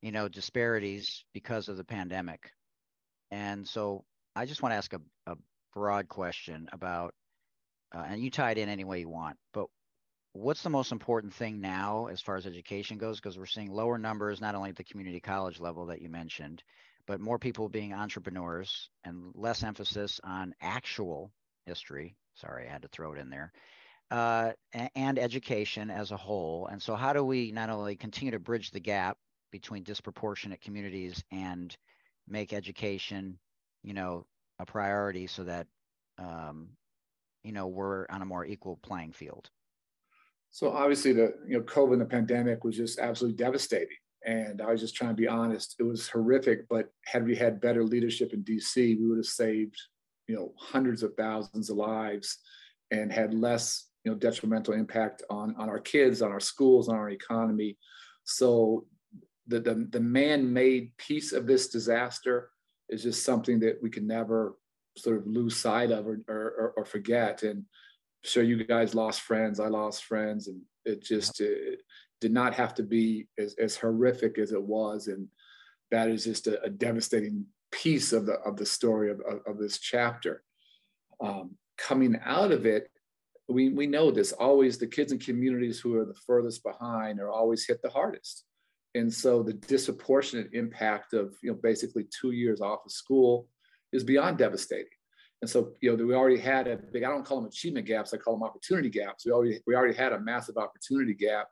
[0.00, 2.52] you know, disparities because of the pandemic.
[3.32, 4.04] And so
[4.36, 5.36] I just want to ask a, a
[5.74, 7.14] broad question about,
[7.92, 9.66] uh, and you tie it in any way you want, but
[10.32, 13.18] what's the most important thing now as far as education goes?
[13.18, 16.62] Because we're seeing lower numbers, not only at the community college level that you mentioned,
[17.08, 21.32] but more people being entrepreneurs and less emphasis on actual
[21.66, 22.14] history.
[22.34, 23.52] Sorry, I had to throw it in there.
[24.10, 24.52] Uh,
[24.96, 26.66] and education as a whole.
[26.66, 29.16] And so, how do we not only continue to bridge the gap
[29.52, 31.76] between disproportionate communities and
[32.26, 33.38] make education,
[33.82, 34.26] you know,
[34.58, 35.66] a priority so that,
[36.18, 36.70] um,
[37.44, 39.48] you know, we're on a more equal playing field?
[40.50, 43.96] So obviously the, you know, COVID and the pandemic was just absolutely devastating.
[44.26, 45.76] And I was just trying to be honest.
[45.78, 49.80] It was horrific, but had we had better leadership in DC, we would have saved,
[50.30, 52.38] you know, hundreds of thousands of lives
[52.92, 56.94] and had less, you know, detrimental impact on, on our kids, on our schools, on
[56.94, 57.76] our economy.
[58.22, 58.86] So
[59.48, 62.50] the, the, the man-made piece of this disaster
[62.88, 64.54] is just something that we can never
[64.96, 67.42] sort of lose sight of or, or, or forget.
[67.42, 67.64] And
[68.22, 71.80] sure, you guys lost friends, I lost friends, and it just it
[72.20, 75.08] did not have to be as, as horrific as it was.
[75.08, 75.26] And
[75.90, 79.58] that is just a, a devastating piece of the of the story of, of, of
[79.58, 80.42] this chapter.
[81.20, 82.90] Um, coming out of it,
[83.48, 87.30] we, we know this always the kids and communities who are the furthest behind are
[87.30, 88.44] always hit the hardest
[88.94, 93.46] and so the disproportionate impact of you know basically two years off of school
[93.92, 94.86] is beyond devastating.
[95.42, 98.12] And so, you know, we already had a big, I don't call them achievement gaps,
[98.12, 99.24] I call them opportunity gaps.
[99.24, 101.48] We already, we already had a massive opportunity gap,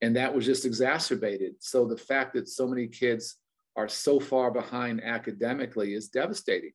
[0.00, 1.54] and that was just exacerbated.
[1.60, 3.36] So the fact that so many kids
[3.78, 6.72] are so far behind academically is devastating.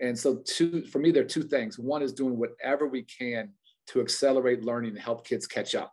[0.00, 1.78] And so, two, for me, there are two things.
[1.78, 3.50] One is doing whatever we can
[3.88, 5.92] to accelerate learning and help kids catch up.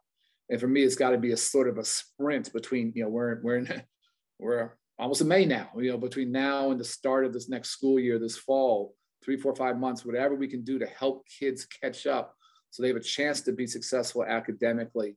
[0.50, 3.10] And for me, it's got to be a sort of a sprint between, you know,
[3.10, 3.84] we're, we're in,
[4.40, 7.70] we're almost in May now, you know, between now and the start of this next
[7.70, 11.66] school year, this fall, three, four, five months, whatever we can do to help kids
[11.66, 12.36] catch up
[12.72, 15.16] so they have a chance to be successful academically,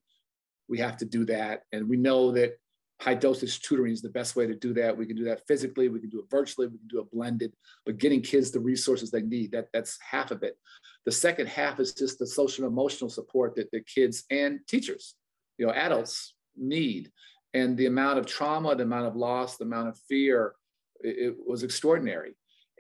[0.69, 1.63] we have to do that.
[1.73, 2.55] And we know that
[3.03, 4.97] high dosage tutoring is the best way to do that.
[4.97, 7.53] We can do that physically, we can do it virtually, we can do it blended,
[7.85, 10.57] but getting kids the resources they need, that, that's half of it.
[11.05, 15.17] The second half is just the social and emotional support that the kids and teachers,
[15.59, 17.11] you know, adults need.
[17.55, 20.55] And the amount of trauma, the amount of loss, the amount of fear,
[21.01, 22.35] it, it was extraordinary.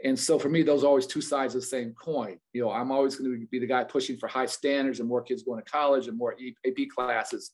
[0.04, 2.38] And so for me, those are always two sides of the same coin.
[2.52, 5.22] You know, I'm always going to be the guy pushing for high standards and more
[5.22, 7.52] kids going to college and more AP classes.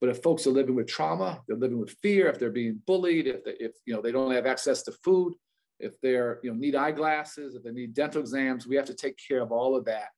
[0.00, 3.26] But if folks are living with trauma, they're living with fear, if they're being bullied,
[3.26, 5.34] if they, if you know they don't have access to food,
[5.78, 9.18] if they're you know need eyeglasses, if they need dental exams, we have to take
[9.28, 10.08] care of all of that.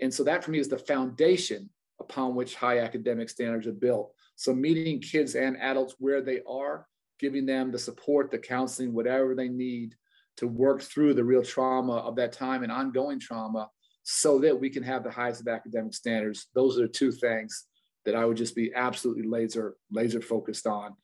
[0.00, 1.68] And so that for me is the foundation
[2.00, 4.12] upon which high academic standards are built.
[4.36, 6.86] So meeting kids and adults where they are,
[7.18, 9.94] giving them the support, the counseling, whatever they need
[10.36, 13.70] to work through the real trauma of that time and ongoing trauma
[14.02, 16.48] so that we can have the highest of academic standards.
[16.54, 17.66] Those are the two things
[18.06, 20.94] that I would just be absolutely laser, laser focused on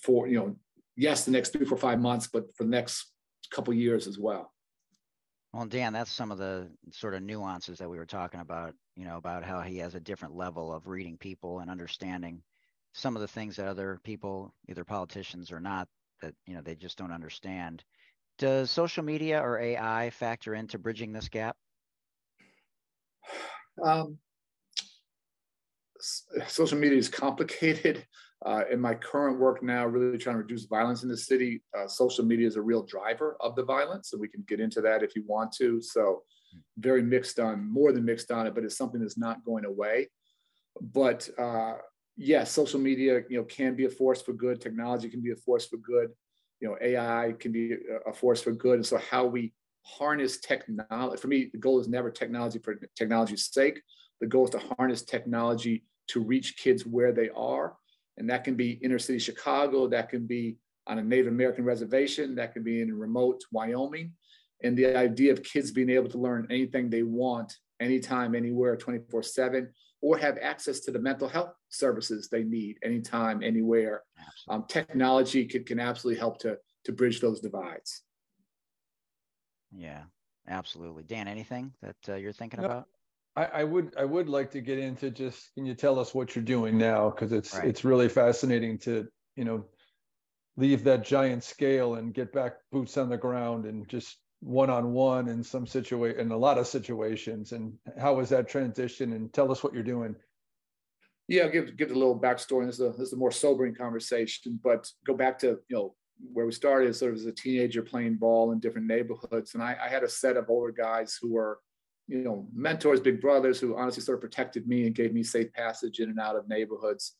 [0.00, 0.56] for, you know,
[0.96, 3.12] yes, the next three, four, five months, but for the next
[3.50, 4.52] couple years as well.
[5.52, 9.04] Well, Dan, that's some of the sort of nuances that we were talking about, you
[9.04, 12.42] know, about how he has a different level of reading people and understanding
[12.92, 15.88] some of the things that other people, either politicians or not,
[16.22, 17.84] that, you know, they just don't understand.
[18.38, 21.56] Does social media or AI factor into bridging this gap?
[23.82, 24.18] Um,
[26.46, 28.06] social media is complicated.
[28.44, 31.88] Uh, in my current work now, really trying to reduce violence in the city, uh,
[31.88, 35.02] social media is a real driver of the violence, and we can get into that
[35.02, 35.80] if you want to.
[35.80, 36.22] So,
[36.76, 40.10] very mixed on, more than mixed on it, but it's something that's not going away.
[40.82, 41.76] But uh,
[42.18, 44.60] yes, yeah, social media, you know, can be a force for good.
[44.60, 46.10] Technology can be a force for good
[46.60, 48.76] you know, AI can be a force for good.
[48.76, 53.52] And so how we harness technology, for me, the goal is never technology for technology's
[53.52, 53.80] sake.
[54.20, 57.76] The goal is to harness technology to reach kids where they are.
[58.18, 62.34] And that can be inner city Chicago, that can be on a Native American reservation,
[62.36, 64.12] that can be in remote Wyoming.
[64.62, 69.22] And the idea of kids being able to learn anything they want, anytime, anywhere, 24
[69.22, 69.68] 7,
[70.00, 74.02] or have access to the mental health services they need anytime, anywhere.
[74.48, 78.02] Um, technology can, can absolutely help to, to bridge those divides.
[79.74, 80.02] Yeah,
[80.48, 81.02] absolutely.
[81.02, 82.88] Dan, anything that uh, you're thinking no, about?
[83.36, 86.34] I, I, would I would like to get into just can you tell us what
[86.34, 87.10] you're doing now?
[87.10, 87.66] Because it's right.
[87.66, 89.64] it's really fascinating to you know
[90.56, 95.42] leave that giant scale and get back boots on the ground and just one-on-one in
[95.42, 97.52] some situation in a lot of situations.
[97.52, 99.12] And how was that transition?
[99.12, 100.14] And tell us what you're doing.
[101.28, 102.64] Yeah I'll give give a little backstory.
[102.64, 105.94] This is a, this is a more sobering conversation but go back to you know
[106.32, 106.96] where we started.
[106.96, 109.52] Sort of as a teenager playing ball in different neighborhoods.
[109.52, 111.58] And I, I had a set of older guys who were
[112.08, 115.52] you know mentors big brothers who honestly sort of protected me and gave me safe
[115.52, 117.14] passage in and out of neighborhoods.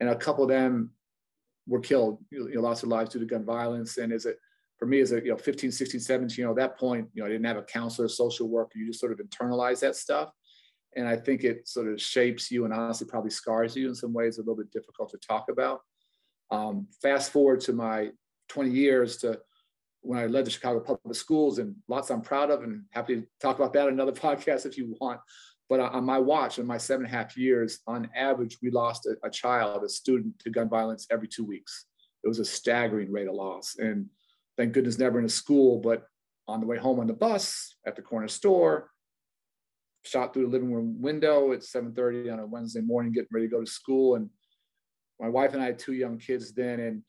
[0.00, 0.90] And a couple of them
[1.66, 3.98] were killed you know lost their lives due to gun violence.
[3.98, 4.38] And as it
[4.78, 7.22] for me as a you know 15 16 17 you know at that point you
[7.22, 8.78] know i didn't have a counselor social worker.
[8.78, 10.30] You just sort of internalize that stuff.
[10.96, 14.12] And i think it sort of shapes you and honestly probably scars you in some
[14.12, 15.80] ways a little bit difficult to talk about.
[16.50, 18.10] Um, fast forward to my
[18.48, 19.40] 20 years to
[20.02, 23.26] when i led the chicago public schools and lots i'm proud of and happy to
[23.40, 25.20] talk about that another podcast if you want.
[25.68, 29.06] But on my watch in my seven and a half years on average we lost
[29.06, 31.86] a, a child a student to gun violence every two weeks.
[32.24, 33.76] It was a staggering rate of loss.
[33.78, 34.06] And
[34.56, 36.04] thank goodness never in a school, but
[36.46, 38.90] on the way home on the bus at the corner store,
[40.04, 43.52] shot through the living room window at 7:30 on a Wednesday morning, getting ready to
[43.52, 44.16] go to school.
[44.16, 44.28] And
[45.20, 47.02] my wife and I had two young kids then, and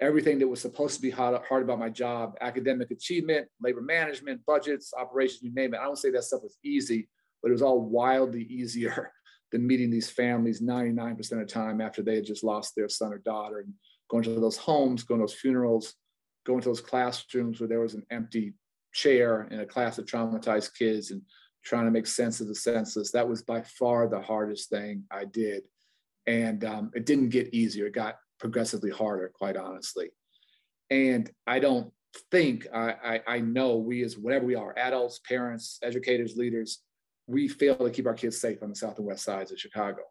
[0.00, 4.44] everything that was supposed to be hard, hard about my job, academic achievement, labor management,
[4.46, 5.80] budgets, operations, you name it.
[5.80, 7.08] I don't say that stuff was easy,
[7.42, 9.12] but it was all wildly easier
[9.52, 13.12] than meeting these families 99% of the time after they had just lost their son
[13.12, 13.72] or daughter and
[14.10, 15.94] going to those homes, going to those funerals,
[16.46, 18.54] going to those classrooms where there was an empty
[18.92, 21.22] chair in a class of traumatized kids and
[21.64, 23.10] trying to make sense of the senseless.
[23.10, 25.64] That was by far the hardest thing I did.
[26.26, 30.10] And um, it didn't get easier, it got progressively harder, quite honestly.
[30.90, 31.92] And I don't
[32.30, 36.80] think, I, I, I know we as whatever we are, adults, parents, educators, leaders,
[37.26, 40.02] we fail to keep our kids safe on the south and west sides of Chicago.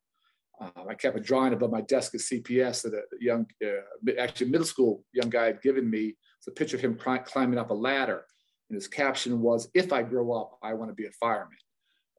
[0.60, 4.50] Um, I kept a drawing above my desk at CPS that a young, uh, actually
[4.50, 6.16] middle school young guy had given me.
[6.40, 8.24] It's a picture of him climbing up a ladder.
[8.70, 11.58] And his caption was, if I grow up, I want to be a fireman.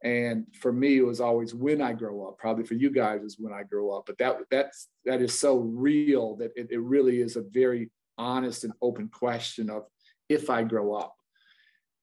[0.04, 2.38] And for me, it was always when I grow up.
[2.38, 4.04] Probably for you guys is when I grow up.
[4.06, 8.64] But that that's that is so real that it, it really is a very honest
[8.64, 9.84] and open question of
[10.28, 11.14] if I grow up.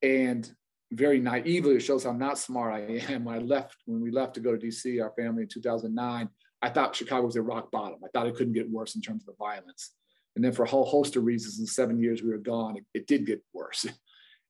[0.01, 0.49] And
[0.91, 2.79] very naively, it shows how not smart I
[3.11, 3.25] am.
[3.25, 6.29] When I left, when we left to go to DC, our family in 2009,
[6.61, 7.99] I thought Chicago was at rock bottom.
[8.03, 9.91] I thought it couldn't get worse in terms of the violence.
[10.35, 12.85] And then for a whole host of reasons, in seven years we were gone, it,
[12.93, 13.85] it did get worse.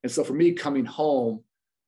[0.04, 1.44] And so for me, coming home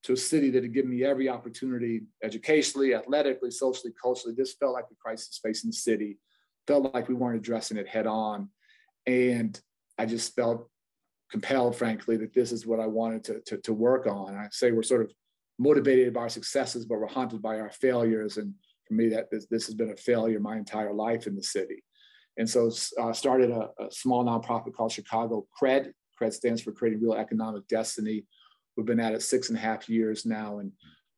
[0.08, 4.72] to a city that had given me every opportunity, educationally, athletically, socially, culturally, this felt
[4.72, 6.17] like the crisis facing the city.
[6.65, 8.50] Felt like we weren't addressing it head on.
[9.06, 9.60] And
[9.98, 10.70] I just felt
[11.30, 14.34] compelled, frankly, that this is what I wanted to, to, to work on.
[14.34, 15.12] I say we're sort of
[15.60, 18.38] motivated by our successes, but we're haunted by our failures.
[18.38, 18.54] And
[18.88, 21.84] for me, that this, this has been a failure my entire life in the city.
[22.38, 25.91] And so I uh, started a, a, small nonprofit called Chicago Cred.
[26.22, 28.26] Cred stands for Creating Real Economic Destiny.
[28.78, 30.72] We've been at it six and a half years now and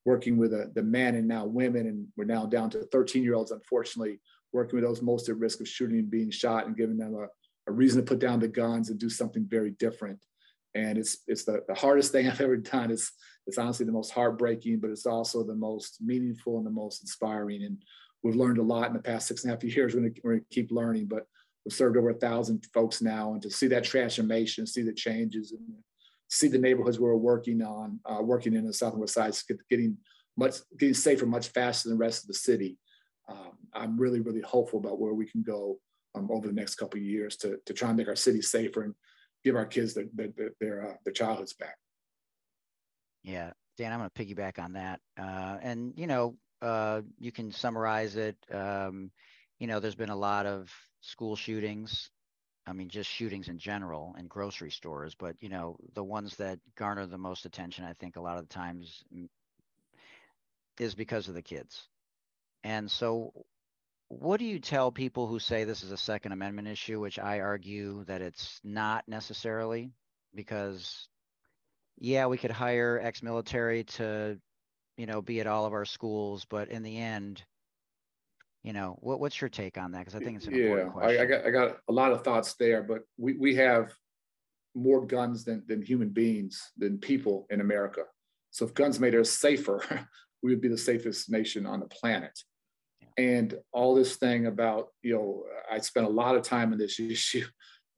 [0.06, 1.88] working with the, the men and now women.
[1.88, 4.20] And we're now down to 13 year olds, unfortunately,
[4.54, 7.28] working with those most at risk of shooting and being shot and giving them a,
[7.70, 10.20] a reason to put down the guns and do something very different.
[10.74, 12.92] And it's it's the, the hardest thing I've ever done.
[12.92, 13.12] It's
[13.46, 17.64] it's honestly the most heartbreaking, but it's also the most meaningful and the most inspiring.
[17.64, 17.84] And
[18.24, 19.94] we've learned a lot in the past six and a half years.
[19.94, 21.26] We're we're gonna keep learning, but
[21.66, 25.52] we've served over a thousand folks now, and to see that transformation, see the changes,
[25.52, 25.62] and
[26.30, 29.36] see the neighborhoods we're working on, uh, working in the southwest side,
[29.70, 29.98] getting
[30.38, 32.78] much getting safer much faster than the rest of the city.
[33.28, 35.80] Um, I'm really really hopeful about where we can go
[36.16, 38.84] um, over the next couple of years to, to try and make our city safer
[38.84, 38.96] and
[39.44, 41.76] give our kids their, their, their, uh, their childhoods back.
[43.24, 45.00] Yeah, Dan, I'm going to piggyback on that.
[45.18, 48.36] Uh, and, you know, uh, you can summarize it.
[48.52, 49.12] Um,
[49.60, 52.10] you know, there's been a lot of school shootings.
[52.70, 56.60] I mean, just shootings in general in grocery stores, but, you know, the ones that
[56.76, 59.04] garner the most attention, I think a lot of the times
[60.80, 61.88] is because of the kids.
[62.64, 63.34] And so
[64.08, 67.40] what do you tell people who say this is a Second Amendment issue, which I
[67.40, 69.92] argue that it's not necessarily,
[70.36, 71.08] because
[71.98, 74.38] yeah, we could hire ex-military to,
[74.96, 77.44] you know, be at all of our schools, but in the end,
[78.64, 80.00] you know, what, what's your take on that?
[80.00, 81.20] Because I think it's an yeah, important question.
[81.20, 83.94] I, I got I got a lot of thoughts there, but we we have
[84.76, 88.04] more guns than than human beings than people in America.
[88.52, 89.82] So if guns made us safer,
[90.44, 92.38] we would be the safest nation on the planet
[93.20, 97.00] and all this thing about you know i spent a lot of time in this
[97.16, 97.46] issue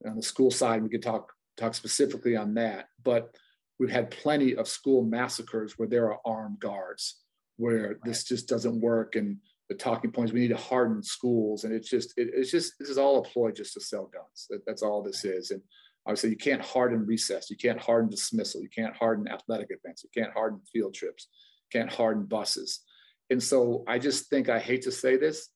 [0.07, 3.35] on the school side we could talk talk specifically on that but
[3.79, 7.21] we've had plenty of school massacres where there are armed guards
[7.57, 7.97] where right.
[8.03, 9.37] this just doesn't work and
[9.71, 10.33] the talking points.
[10.33, 11.63] We need to harden schools.
[11.63, 14.47] And it's just it, it's just this is all a ploy just to sell guns.
[14.49, 15.51] That, that's all this is.
[15.51, 15.61] And
[16.05, 17.49] obviously you can't harden recess.
[17.49, 18.61] You can't harden dismissal.
[18.61, 20.03] You can't harden athletic events.
[20.03, 21.29] You can't harden field trips.
[21.71, 22.81] You can't harden buses.
[23.29, 25.47] And so I just think I hate to say this,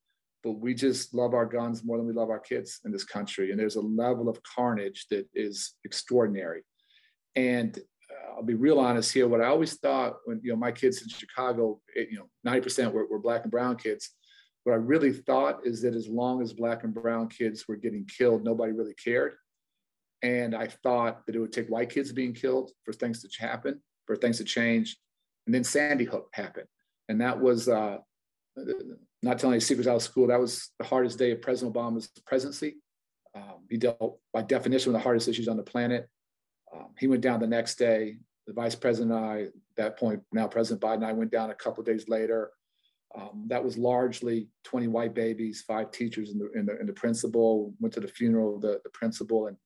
[0.45, 3.51] but we just love our guns more than we love our kids in this country.
[3.51, 6.63] And there's a level of carnage that is extraordinary.
[7.35, 7.77] And
[8.35, 9.27] I'll be real honest here.
[9.27, 12.91] What I always thought when you know my kids in Chicago, it, you know, 90%
[12.91, 14.11] were, were black and brown kids.
[14.63, 18.05] What I really thought is that as long as black and brown kids were getting
[18.05, 19.35] killed, nobody really cared.
[20.21, 23.79] And I thought that it would take white kids being killed for things to happen,
[24.07, 24.97] for things to change.
[25.45, 26.67] And then Sandy Hook happened
[27.07, 27.97] and that was uh,
[29.21, 30.27] not telling any secrets out of school.
[30.27, 32.77] That was the hardest day of President Obama's presidency.
[33.35, 36.07] Um, he dealt, by definition, with the hardest issues on the planet.
[36.75, 38.17] Um, he went down the next day.
[38.47, 41.49] The vice president and I, at that point, now President Biden and I went down
[41.49, 42.51] a couple days later.
[43.15, 46.93] Um, that was largely 20 white babies, five teachers, and the, and the, and the
[46.93, 47.73] principal.
[47.79, 49.57] Went to the funeral of the, the principal and,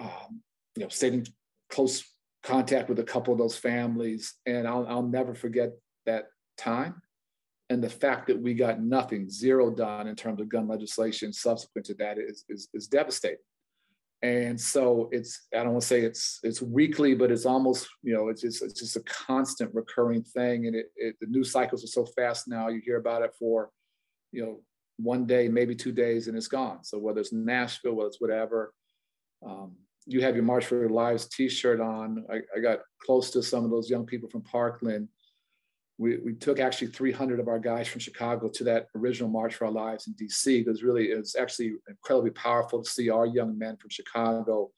[0.00, 0.40] um,
[0.74, 1.26] you know, stayed in
[1.70, 2.02] close
[2.42, 4.34] contact with a couple of those families.
[4.46, 5.72] And I'll, I'll never forget
[6.06, 7.02] that time.
[7.70, 11.86] And the fact that we got nothing, zero done in terms of gun legislation subsequent
[11.86, 13.38] to that is, is, is devastating.
[14.22, 18.12] And so it's, I don't want to say it's it's weekly, but it's almost, you
[18.12, 20.66] know, it's just it's just a constant recurring thing.
[20.66, 23.70] And it, it the news cycles are so fast now, you hear about it for,
[24.32, 24.60] you know,
[24.96, 26.82] one day, maybe two days, and it's gone.
[26.82, 28.72] So whether it's Nashville, whether it's whatever,
[29.46, 32.24] um, you have your March for Your Lives T-shirt on.
[32.32, 35.08] I, I, got close to some of those young people from Parkland,
[35.98, 39.66] we, we took actually 300 of our guys from Chicago to that original March for
[39.66, 40.60] Our Lives in DC.
[40.60, 44.70] It was really, it was actually incredibly powerful to see our young men from Chicago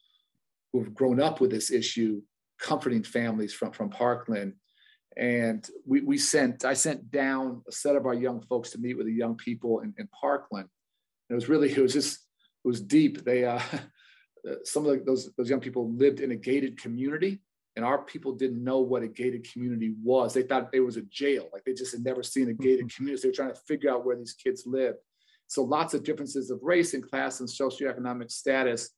[0.73, 2.23] who've grown up with this issue,
[2.59, 4.55] comforting families from, from Parkland.
[5.17, 8.97] And we, we sent, I sent down a set of our young folks to meet
[8.97, 10.69] with the young people in, in Parkland.
[11.29, 12.15] And it was really, it was just,
[12.65, 13.25] it was deep.
[13.25, 13.61] They, uh,
[14.65, 17.43] some of those, those young people lived in a gated community
[17.81, 20.35] and our people didn't know what a gated community was.
[20.35, 22.95] They thought it was a jail, like they just had never seen a gated mm-hmm.
[22.95, 23.17] community.
[23.17, 24.99] So they were trying to figure out where these kids lived.
[25.47, 28.91] So lots of differences of race and class and socioeconomic status.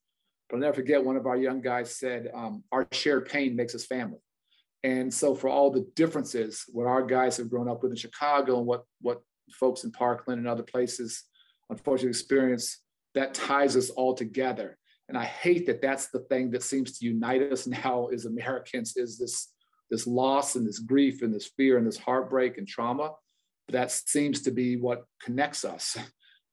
[0.51, 3.73] But I'll never forget one of our young guys said, um, our shared pain makes
[3.77, 4.19] us family.
[4.83, 8.59] And so for all the differences, what our guys have grown up with in Chicago
[8.59, 9.23] and what, what
[9.53, 11.23] folks in Parkland and other places
[11.71, 12.81] unfortunately experience,
[13.15, 14.77] that ties us all together.
[15.13, 18.97] And I hate that that's the thing that seems to unite us now as Americans
[18.97, 19.53] is this,
[19.91, 23.11] this loss and this grief and this fear and this heartbreak and trauma.
[23.69, 25.99] That seems to be what connects us.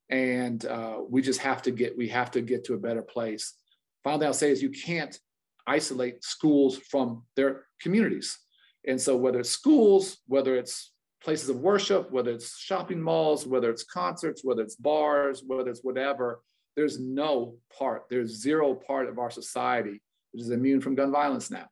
[0.10, 3.56] And uh, we just have to get, we have to get to a better place.
[4.04, 5.18] Finally, I'll say is you can't
[5.66, 8.38] isolate schools from their communities.
[8.86, 10.92] And so whether it's schools, whether it's
[11.24, 15.82] places of worship, whether it's shopping malls, whether it's concerts, whether it's bars, whether it's
[15.82, 16.42] whatever,
[16.76, 20.02] there's no part, there's zero part of our society
[20.32, 21.68] which is immune from gun violence now.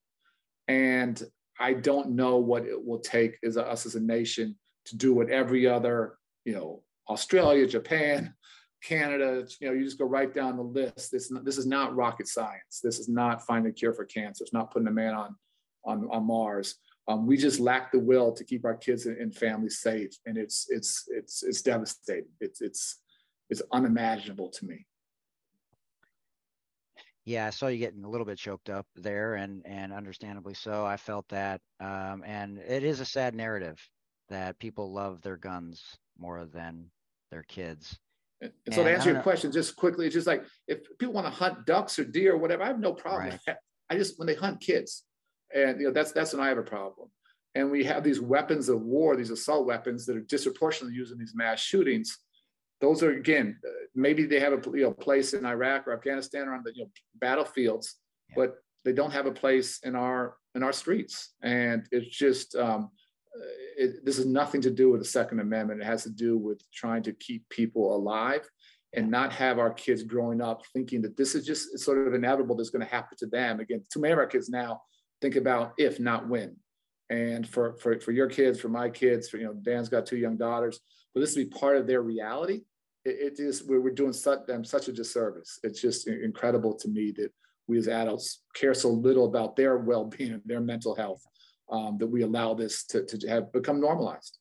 [0.67, 1.21] And
[1.59, 5.29] I don't know what it will take as us as a nation to do what
[5.29, 8.33] every other, you know, Australia, Japan,
[8.83, 11.11] Canada, you know, you just go right down the list.
[11.11, 12.79] This, this is not rocket science.
[12.83, 14.43] This is not finding a cure for cancer.
[14.43, 15.35] It's not putting a man on,
[15.85, 16.75] on, on Mars.
[17.07, 20.67] Um, we just lack the will to keep our kids and families safe, and it's
[20.69, 22.27] it's it's it's devastating.
[22.41, 22.99] It's it's
[23.49, 24.85] it's unimaginable to me.
[27.25, 30.85] Yeah, I saw you getting a little bit choked up there, and and understandably so.
[30.85, 33.77] I felt that, um, and it is a sad narrative
[34.29, 35.83] that people love their guns
[36.17, 36.89] more than
[37.31, 37.99] their kids.
[38.39, 39.23] And, and so to answer your know.
[39.23, 42.37] question, just quickly, it's just like if people want to hunt ducks or deer or
[42.37, 43.37] whatever, I have no problem.
[43.45, 43.57] Right.
[43.89, 45.03] I just when they hunt kids,
[45.53, 47.09] and you know that's that's when I have a problem.
[47.55, 51.17] And we have these weapons of war, these assault weapons that are disproportionately used in
[51.17, 52.19] these mass shootings
[52.79, 53.57] those are again
[53.97, 56.83] maybe they have a you know, place in Iraq or Afghanistan or on the you
[56.83, 57.95] know, battlefields,
[58.29, 58.35] yeah.
[58.37, 58.55] but
[58.85, 61.33] they don't have a place in our in our streets.
[61.41, 62.91] And it's just um,
[63.77, 65.81] it, this has nothing to do with the Second Amendment.
[65.81, 68.47] It has to do with trying to keep people alive
[68.93, 72.55] and not have our kids growing up thinking that this is just sort of inevitable
[72.55, 73.59] that's going to happen to them.
[73.59, 74.81] Again, too many of our kids now
[75.21, 76.55] think about if, not when.
[77.09, 80.17] And for for for your kids, for my kids, for you know, Dan's got two
[80.17, 80.79] young daughters
[81.17, 82.61] for this to be part of their reality,
[83.03, 85.59] it, it is we're, we're doing such, them such a disservice.
[85.63, 87.31] It's just incredible to me that
[87.67, 91.23] we as adults care so little about their well-being and their mental health
[91.71, 94.37] um, that we allow this to, to have become normalized.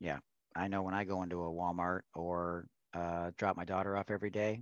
[0.00, 0.18] Yeah,
[0.54, 4.30] I know when I go into a Walmart or uh, drop my daughter off every
[4.30, 4.60] day,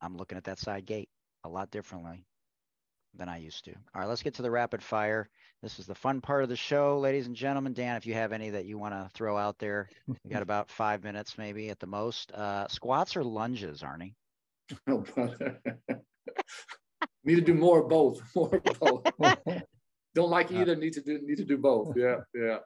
[0.00, 1.10] I'm looking at that side gate
[1.44, 2.24] a lot differently
[3.14, 3.72] than I used to.
[3.72, 5.28] All right, let's get to the rapid fire.
[5.62, 7.72] This is the fun part of the show, ladies and gentlemen.
[7.72, 10.70] Dan, if you have any that you want to throw out there, we got about
[10.70, 12.32] five minutes maybe at the most.
[12.32, 14.14] Uh, squats or lunges, Arne?
[14.88, 15.60] Oh, brother.
[17.24, 18.20] need to do more of both.
[18.34, 19.42] More of both.
[20.14, 20.76] Don't like uh, either.
[20.76, 21.96] Need to do need to do both.
[21.96, 22.58] Yeah, yeah.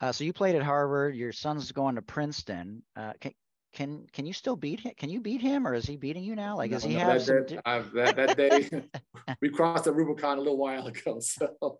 [0.00, 1.14] Uh, so you played at Harvard.
[1.14, 2.82] Your son's going to Princeton.
[2.96, 3.32] Uh, can,
[3.74, 4.92] can can you still beat him?
[4.96, 6.56] Can you beat him, or is he beating you now?
[6.56, 7.58] Like, no, is he no, have that, some...
[7.64, 8.82] that, that, that day
[9.42, 11.78] we crossed the Rubicon a little while ago, so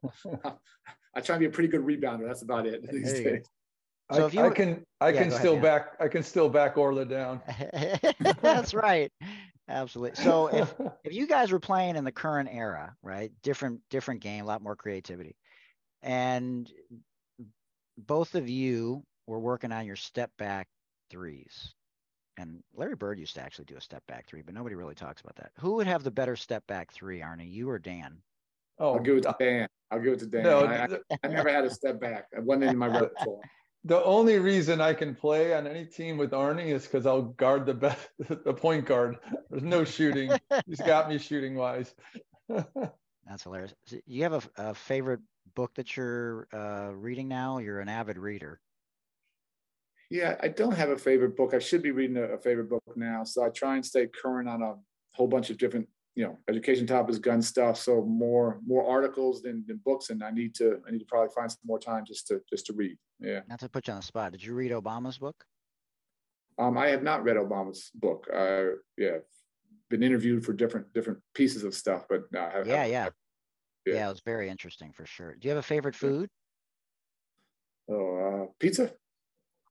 [1.14, 2.26] I try to be a pretty good rebounder.
[2.26, 3.47] That's about it these days.
[4.12, 6.51] So I, if you, I can, I yeah, can still ahead, back, I can still
[6.51, 7.40] back Orla down.
[8.42, 9.11] That's right,
[9.68, 10.22] absolutely.
[10.22, 10.74] So if
[11.05, 14.62] if you guys were playing in the current era, right, different different game, a lot
[14.62, 15.36] more creativity,
[16.03, 16.70] and
[17.97, 20.66] both of you were working on your step back
[21.09, 21.72] threes
[22.37, 25.20] and Larry Bird used to actually do a step back three, but nobody really talks
[25.20, 25.53] about that.
[25.59, 27.41] Who would have the better step back three, Arne?
[27.41, 28.18] You or Dan?
[28.78, 29.68] Oh, I'll give it to Dan.
[29.91, 30.43] I'll give it to Dan.
[30.43, 32.26] No, I, I, I never had a step back.
[32.37, 33.41] I wasn't in my repertoire.
[33.85, 37.66] The only reason I can play on any team with Arne is because I'll guard
[37.66, 39.18] the best, the point guard.
[39.51, 40.30] There's no shooting.
[40.66, 41.95] He's got me shooting wise.
[42.49, 43.74] That's hilarious.
[44.07, 45.20] You have a, a favorite
[45.55, 47.59] book that you're uh, reading now?
[47.59, 48.61] You're an avid reader.
[50.11, 51.55] Yeah, I don't have a favorite book.
[51.55, 53.24] I should be reading a, a, favorite book now.
[53.24, 54.74] So I try and stay current on a
[55.12, 57.78] whole bunch of different, you know, education topics, gun stuff.
[57.78, 60.11] So more more articles than, than books.
[60.11, 62.66] And I need to I need to probably find some more time just to just
[62.66, 62.96] to read.
[63.18, 63.40] Yeah.
[63.48, 64.32] Not to put you on the spot.
[64.32, 65.44] Did you read Obama's book?
[66.59, 68.28] Um, I have not read Obama's book.
[68.32, 69.18] I yeah,
[69.90, 73.09] been interviewed for different different pieces of stuff, but no, have, yeah, yeah.
[73.86, 75.34] Yeah, yeah, it was very interesting for sure.
[75.34, 76.30] Do you have a favorite food?
[77.88, 78.92] Oh, uh, pizza.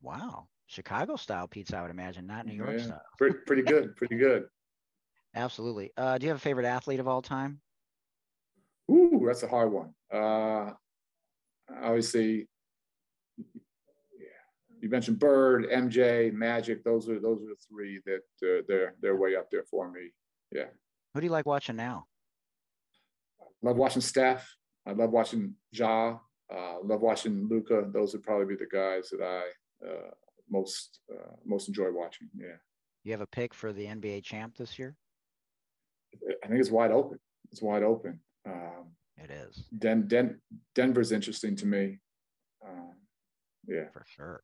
[0.04, 0.48] Wow.
[0.68, 3.02] Chicago style pizza, I would imagine, not New York yeah, style.
[3.18, 3.96] pretty, pretty good.
[3.96, 4.46] Pretty good.
[5.36, 5.92] Absolutely.
[5.98, 7.60] Uh, do you have a favorite athlete of all time?
[8.92, 9.94] Ooh, that's a hard one.
[10.14, 10.72] Uh,
[11.82, 12.48] obviously,
[13.38, 14.28] yeah,
[14.82, 16.84] you mentioned Bird, MJ, Magic.
[16.84, 20.12] Those are those are the three that uh, they're they're way up there for me.
[20.52, 20.66] Yeah.
[21.14, 22.06] Who do you like watching now?
[23.62, 24.48] Love watching Steph.
[24.86, 26.18] I love watching Ja.
[26.54, 27.86] Uh, love watching Luka.
[27.92, 29.44] Those would probably be the guys that I
[29.88, 30.12] uh,
[30.50, 32.30] most uh, most enjoy watching.
[32.36, 32.58] Yeah.
[33.04, 34.96] You have a pick for the NBA champ this year?
[36.44, 37.20] I think it's wide open.
[37.52, 38.20] It's wide open.
[38.48, 39.66] Um, it is.
[39.78, 40.42] Den, Den,
[40.76, 42.00] Denver's interesting to me.
[42.66, 42.94] Um,
[43.68, 44.42] yeah, for sure.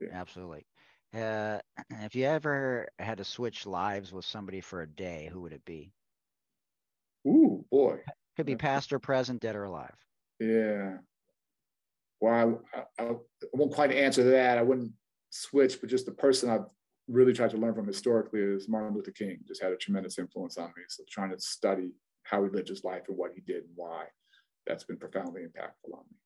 [0.00, 0.08] Yeah.
[0.12, 0.66] Absolutely.
[1.14, 1.58] Uh,
[2.02, 5.64] if you ever had to switch lives with somebody for a day, who would it
[5.64, 5.92] be?
[7.26, 7.98] Ooh, boy.
[8.36, 9.96] Could be past or present, dead or alive.
[10.38, 10.98] Yeah.
[12.20, 13.14] Well, I, I, I
[13.52, 14.58] won't quite answer that.
[14.58, 14.92] I wouldn't
[15.30, 16.64] switch, but just the person I've
[17.08, 19.38] really tried to learn from historically is Martin Luther King.
[19.46, 20.82] Just had a tremendous influence on me.
[20.88, 21.92] So trying to study
[22.22, 24.04] how he lived his life and what he did and why,
[24.66, 26.16] that's been profoundly impactful on me.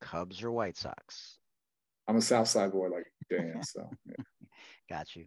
[0.00, 1.38] Cubs or White Sox?
[2.08, 3.60] I'm a South Side boy like Dan.
[3.64, 4.24] So yeah.
[4.88, 5.26] got you.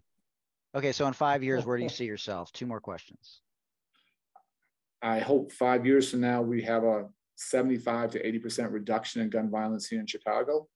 [0.75, 2.51] Okay, so in five years, where do you see yourself?
[2.51, 3.41] Two more questions.
[5.01, 7.07] I hope five years from now we have a
[7.49, 10.67] 75 to 80% reduction in gun violence here in Chicago.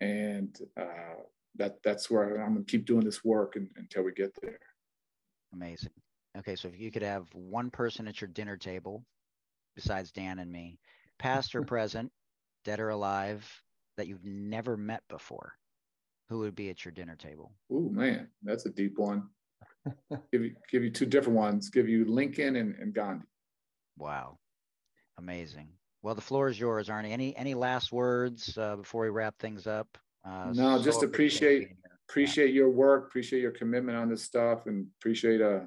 [0.00, 1.22] And uh,
[1.56, 4.58] that that's where I'm gonna keep doing this work and, until we get there.
[5.52, 5.92] Amazing.
[6.36, 9.04] Okay, so if you could have one person at your dinner table,
[9.76, 10.78] besides Dan and me,
[11.18, 12.10] past or present,
[12.64, 13.48] dead or alive,
[13.96, 15.54] that you've never met before,
[16.28, 17.52] who would be at your dinner table?
[17.70, 19.28] Oh man, that's a deep one.
[20.32, 21.70] give you give you two different ones.
[21.70, 23.26] Give you Lincoln and, and Gandhi.
[23.96, 24.38] Wow,
[25.18, 25.68] amazing.
[26.04, 27.06] Well, the floor is yours, Arne.
[27.06, 29.88] Any any last words uh, before we wrap things up?
[30.22, 31.70] Uh, no, so just appreciate
[32.10, 32.56] appreciate yeah.
[32.56, 35.60] your work, appreciate your commitment on this stuff, and appreciate uh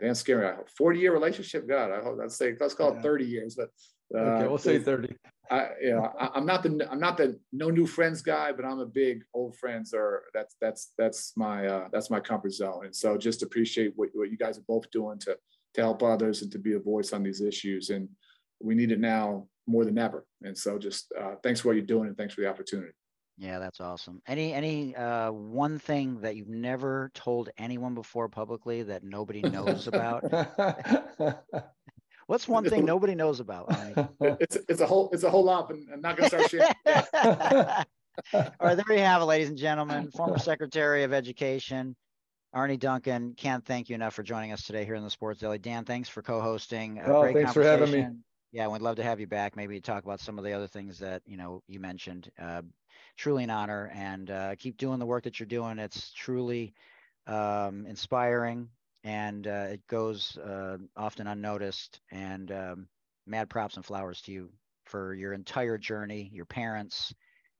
[0.00, 0.48] Dan Scary.
[0.48, 1.68] I hope 40 year relationship.
[1.68, 2.98] God, I hope let's say let's call yeah.
[2.98, 3.68] it 30 years, but
[4.12, 5.14] uh, okay, we'll say 30.
[5.52, 8.64] I, you know, I, am not the I'm not the no new friends guy, but
[8.64, 9.94] I'm a big old friends.
[9.94, 12.86] Or that's that's that's my uh, that's my comfort zone.
[12.86, 15.38] And so just appreciate what, what you guys are both doing to
[15.74, 17.90] to help others and to be a voice on these issues.
[17.90, 18.08] And
[18.60, 20.26] we need it now more than ever.
[20.42, 22.92] And so just uh, thanks for what you're doing and thanks for the opportunity.
[23.40, 24.20] Yeah, that's awesome.
[24.26, 29.86] Any any uh, one thing that you've never told anyone before publicly that nobody knows
[29.86, 30.24] about?
[32.26, 33.66] What's one thing nobody knows about?
[34.20, 36.66] it's it's a whole it's a whole lot, and I'm not gonna start sharing.
[38.34, 40.10] All right, there you have it, ladies and gentlemen.
[40.10, 41.96] Former Secretary of Education,
[42.52, 43.32] Arne Duncan.
[43.38, 45.58] Can't thank you enough for joining us today here in the Sports Deli.
[45.58, 47.00] Dan, thanks for co-hosting.
[47.06, 48.06] Oh, thanks for having me.
[48.52, 49.54] Yeah, we'd love to have you back.
[49.56, 52.30] Maybe talk about some of the other things that you know you mentioned.
[52.38, 52.62] Uh,
[53.16, 55.78] truly an honor, and uh, keep doing the work that you're doing.
[55.78, 56.74] It's truly
[57.26, 58.68] um, inspiring,
[59.04, 62.00] and uh, it goes uh, often unnoticed.
[62.10, 62.88] And um,
[63.26, 64.50] mad props and flowers to you
[64.86, 67.14] for your entire journey, your parents,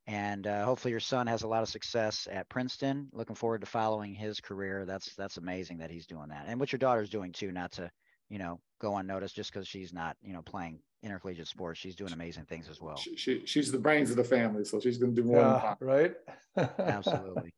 [0.08, 3.08] and uh, hopefully your son has a lot of success at Princeton.
[3.12, 4.84] Looking forward to following his career.
[4.86, 7.52] That's that's amazing that he's doing that, and what your daughter's doing too.
[7.52, 7.90] Not to
[8.30, 11.78] you know go unnoticed just because she's not you know playing intercollegiate sports.
[11.78, 12.96] She's doing amazing things as well.
[12.96, 15.40] She, she she's the brains of the family, so she's going to do more.
[15.40, 16.14] Yeah, right.
[16.78, 17.52] Absolutely.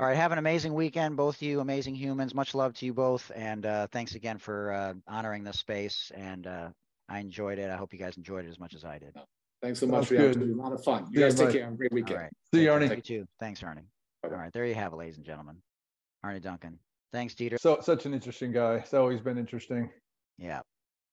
[0.00, 0.16] All right.
[0.16, 2.34] Have an amazing weekend, both of you, amazing humans.
[2.34, 6.12] Much love to you both, and uh, thanks again for uh, honoring this space.
[6.14, 6.68] And uh,
[7.08, 7.70] I enjoyed it.
[7.70, 9.16] I hope you guys enjoyed it as much as I did.
[9.60, 11.08] Thanks so much for the A lot of fun.
[11.10, 11.64] You guys take care.
[11.64, 12.16] Have a great weekend.
[12.16, 12.32] All right.
[12.54, 12.88] See you, Arne.
[12.88, 13.26] You too.
[13.40, 13.82] Thanks, Arne.
[14.22, 14.34] Bye-bye.
[14.34, 14.52] All right.
[14.52, 15.56] There you have it, ladies and gentlemen.
[16.22, 16.78] Arne Duncan.
[17.12, 17.58] Thanks, Dieter.
[17.58, 18.74] So such an interesting guy.
[18.74, 19.90] It's always been interesting.
[20.38, 20.60] Yeah.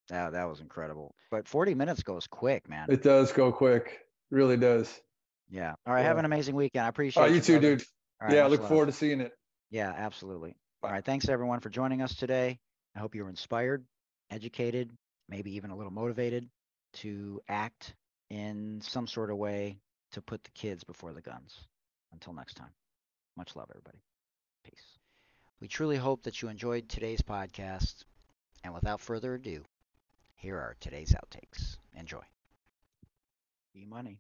[0.09, 1.15] That, that was incredible.
[1.31, 2.87] But 40 minutes goes quick, man.
[2.89, 3.99] It does go quick.
[4.31, 4.93] It really does.
[5.49, 5.73] Yeah.
[5.85, 6.01] All right.
[6.01, 6.07] Yeah.
[6.07, 6.83] Have an amazing weekend.
[6.83, 7.29] I oh, appreciate it.
[7.29, 7.83] Oh, you too, dude.
[8.29, 8.45] yeah.
[8.45, 8.69] I look love.
[8.69, 9.31] forward to seeing it.
[9.71, 10.55] Yeah, absolutely.
[10.83, 11.03] All right.
[11.03, 12.59] Thanks everyone for joining us today.
[12.95, 13.85] I hope you were inspired,
[14.29, 14.91] educated,
[15.27, 16.47] maybe even a little motivated
[16.93, 17.95] to act
[18.29, 19.79] in some sort of way
[20.13, 21.59] to put the kids before the guns.
[22.13, 22.69] Until next time,
[23.35, 23.97] much love, everybody.
[24.63, 24.97] Peace.
[25.59, 28.05] We truly hope that you enjoyed today's podcast.
[28.65, 29.63] And without further ado,
[30.33, 31.77] here are today's outtakes.
[31.93, 32.23] Enjoy.
[33.75, 34.19] E money.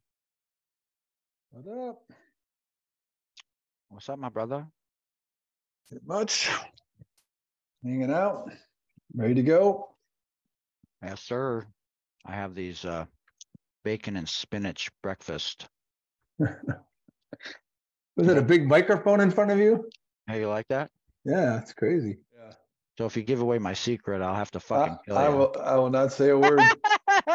[1.49, 2.03] What up?
[3.89, 4.67] What's up, my brother?
[5.89, 6.47] Not much.
[7.83, 8.51] Hanging out.
[9.15, 9.95] Ready to go.
[11.01, 11.65] Yes, sir.
[12.23, 13.05] I have these uh,
[13.83, 15.67] bacon and spinach breakfast.
[16.37, 16.51] Was
[18.17, 19.89] it a big microphone in front of you?
[20.27, 20.91] Hey, you like that?
[21.23, 22.19] Yeah, it's crazy.
[22.97, 25.35] So if you give away my secret, I'll have to fucking kill I you.
[25.35, 25.55] will.
[25.61, 26.61] I will not say a word.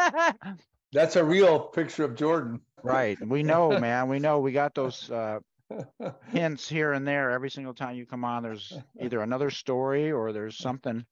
[0.93, 2.61] That's a real picture of Jordan.
[2.83, 3.17] Right.
[3.25, 4.09] We know, man.
[4.09, 4.39] We know.
[4.39, 5.39] We got those uh,
[6.31, 8.43] hints here and there every single time you come on.
[8.43, 11.05] There's either another story or there's something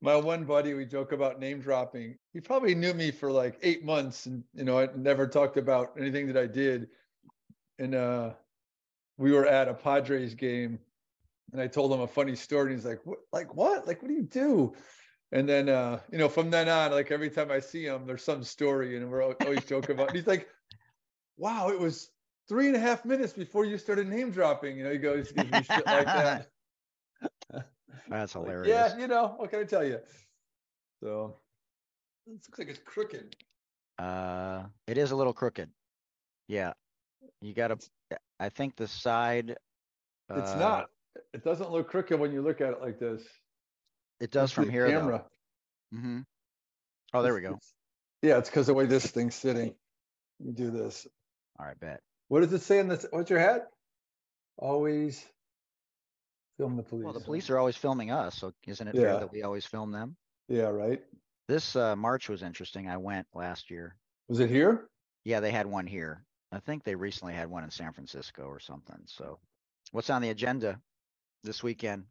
[0.00, 2.16] my one buddy, we joke about name dropping.
[2.32, 5.92] He probably knew me for like eight months, and you know, I never talked about
[5.98, 6.88] anything that I did.
[7.78, 8.30] And uh,
[9.18, 10.78] we were at a Padres game,
[11.52, 12.72] and I told him a funny story.
[12.72, 13.18] And he's like, "What?
[13.32, 13.86] Like what?
[13.86, 14.74] Like what do you do?"
[15.32, 18.24] And then, uh, you know, from then on, like every time I see him, there's
[18.24, 20.10] some story, and we're always joking about.
[20.10, 20.16] It.
[20.16, 20.48] he's like,
[21.36, 22.10] "Wow, it was
[22.48, 25.86] three and a half minutes before you started name dropping." You know, he goes, shit
[25.86, 26.48] like that.
[28.08, 28.68] That's Like, hilarious.
[28.68, 30.00] yeah, you know, what can I tell you?
[31.02, 31.36] So
[32.26, 33.36] it looks like it's crooked.
[33.98, 35.70] Uh, it is a little crooked.
[36.48, 36.72] Yeah,
[37.40, 37.78] you gotta,
[38.40, 39.56] I think the side.
[40.34, 40.90] It's uh, not.
[41.32, 43.22] It doesn't look crooked when you look at it like this.
[44.20, 45.24] It does It's from here camera.
[45.92, 46.20] hmm
[47.12, 47.50] Oh, there we go.
[47.50, 47.74] it's-
[48.22, 49.74] Yeah, it's because the way this thing's sitting.
[50.38, 51.06] You do this.
[51.58, 52.00] All right, bet.
[52.28, 53.04] What does it say in this?
[53.10, 53.68] What's your hat?
[54.56, 55.26] Always
[56.58, 57.04] film the police.
[57.04, 59.02] Well, the police are always filming us, so isn't it Yeah.
[59.02, 60.16] fair that we always film them?
[60.48, 61.02] Yeah, right.
[61.48, 62.88] This uh, March was interesting.
[62.88, 63.96] I went last year.
[64.28, 64.88] Was it here?
[65.24, 66.24] Yeah, they had one here.
[66.52, 69.00] I think they recently had one in San Francisco or something.
[69.06, 69.40] So,
[69.92, 70.80] what's on the agenda
[71.42, 72.04] this weekend?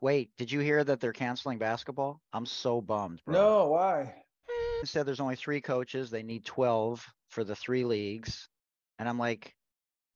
[0.00, 2.20] Wait, did you hear that they're canceling basketball?
[2.32, 3.34] I'm so bummed, bro.
[3.34, 3.68] No.
[3.68, 4.14] Why?
[4.80, 6.10] They said there's only three coaches.
[6.10, 8.48] They need 12 for the three leagues.
[8.98, 9.54] And I'm like,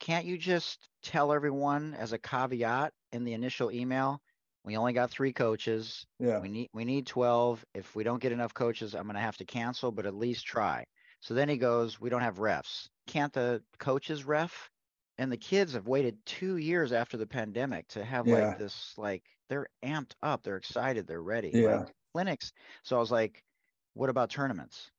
[0.01, 4.21] can't you just tell everyone as a caveat in the initial email,
[4.65, 6.05] we only got three coaches.
[6.19, 6.41] Yeah.
[6.41, 7.65] We need we need 12.
[7.75, 10.85] If we don't get enough coaches, I'm gonna have to cancel, but at least try.
[11.21, 12.89] So then he goes, We don't have refs.
[13.07, 14.71] Can't the coaches ref?
[15.19, 18.49] And the kids have waited two years after the pandemic to have Yeah.
[18.49, 21.51] like this, like they're amped up, they're excited, they're ready.
[21.55, 21.81] Yeah.
[21.81, 22.53] Like clinics.
[22.83, 23.43] So I was like,
[23.95, 24.91] What about tournaments?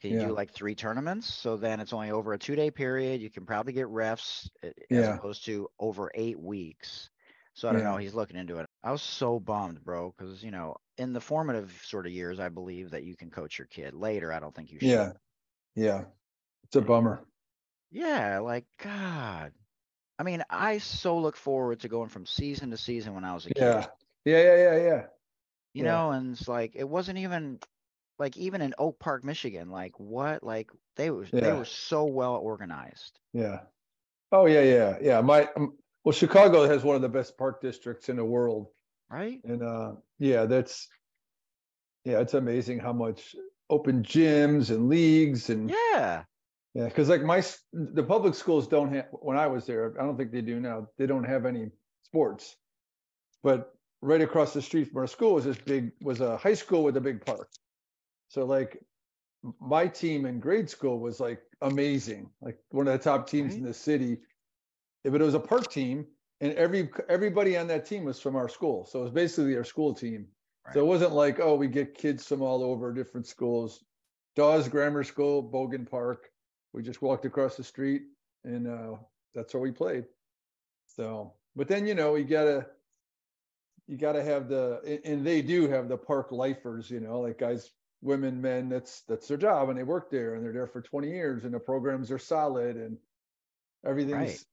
[0.00, 0.28] Can you Yeah.
[0.28, 1.26] do like three tournaments?
[1.34, 3.20] So then it's only over a two day period.
[3.20, 5.16] You can probably get refs uh, as Yeah.
[5.16, 7.10] opposed to over eight weeks.
[7.54, 7.96] So I don't know.
[7.96, 8.66] He's looking into it.
[8.84, 12.48] I was so bummed, bro, because you know, in the formative sort of years, I
[12.48, 13.94] believe that you can coach your kid.
[13.94, 14.88] Later, I don't think you should.
[14.88, 15.12] Yeah.
[15.74, 16.04] Yeah.
[16.62, 17.20] It's a bummer.
[17.90, 19.52] Yeah, like God.
[20.18, 23.46] I mean, I so look forward to going from season to season when I was
[23.46, 23.62] a kid.
[23.62, 23.86] Yeah.
[24.24, 24.42] Yeah.
[24.42, 24.56] Yeah.
[24.56, 24.76] Yeah.
[24.76, 25.02] Yeah.
[25.72, 25.90] You yeah.
[25.90, 27.58] know, and it's like it wasn't even
[28.18, 30.42] like even in Oak Park, Michigan, like what?
[30.44, 33.18] Like they was they were so well organized.
[33.32, 33.60] Yeah.
[34.30, 35.20] Oh yeah, yeah, yeah.
[35.22, 38.68] My um, well, Chicago has one of the best park districts in the world,
[39.10, 39.40] Right?
[39.44, 40.88] and uh, yeah, that's
[42.04, 43.34] yeah, it's amazing how much
[43.68, 46.24] open gyms and leagues and Yeah.
[46.74, 47.42] Yeah, because like my
[47.72, 50.86] the public schools don't have when I was there, I don't think they do now.
[50.98, 51.70] They don't have any
[52.04, 52.56] sports,
[53.42, 56.84] but right across the street from our school was this big was a high school
[56.84, 57.48] with a big park.
[58.28, 58.78] So like
[59.60, 63.64] my team in grade school was like amazing, like one of the top teams in
[63.64, 64.18] the city.
[65.02, 66.06] But it was a park team,
[66.40, 68.86] and every everybody on that team was from our school.
[68.86, 70.26] So it was basically our school team.
[70.72, 73.82] So it wasn't like, oh, we get kids from all over different schools.
[74.36, 76.29] Dawes Grammar School, Bogan Park.
[76.72, 78.02] We just walked across the street,
[78.44, 78.96] and uh,
[79.34, 80.04] that's where we played.
[80.96, 82.66] So, but then you know, you gotta
[83.86, 87.68] you gotta have the and they do have the park lifers, you know, like guys,
[88.02, 91.08] women, men, that's that's their job and they work there and they're there for 20
[91.10, 92.98] years and the programs are solid and
[93.84, 94.44] everything's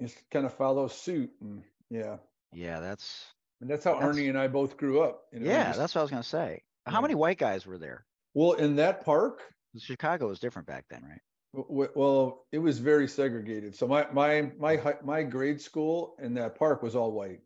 [0.00, 2.16] just kind of follows suit and yeah.
[2.52, 3.24] Yeah, that's
[3.60, 5.22] And that's how That's- Ernie and I both grew up.
[5.32, 6.62] You know, yeah, just- that's what I was gonna say.
[6.86, 7.00] How Yeah.
[7.02, 8.04] many white guys were there?
[8.34, 9.40] well in that park.
[9.78, 11.20] Chicago was different back then, right?
[11.54, 13.74] Well, it was very segregated.
[13.74, 17.40] So my my my my grade school in that park was all white.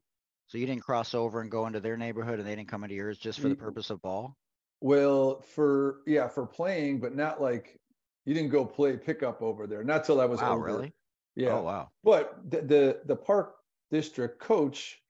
[0.46, 2.94] So you didn't cross over and go into their neighborhood and they didn't come into
[2.94, 4.36] yours just for the purpose of ball?
[4.80, 7.80] Well, for yeah, for playing, but not like
[8.26, 9.82] you didn't go play pickup over there.
[9.82, 10.64] Not till I was Wow, older.
[10.64, 10.92] really?
[11.34, 11.54] Yeah.
[11.54, 11.88] Oh wow.
[12.04, 13.56] But the, the the park
[13.90, 15.00] district coach,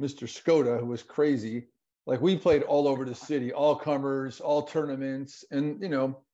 [0.00, 0.26] Mr.
[0.26, 1.68] Skoda, who was crazy,
[2.06, 6.24] like we played all over the city, all comers, all tournaments, and you know,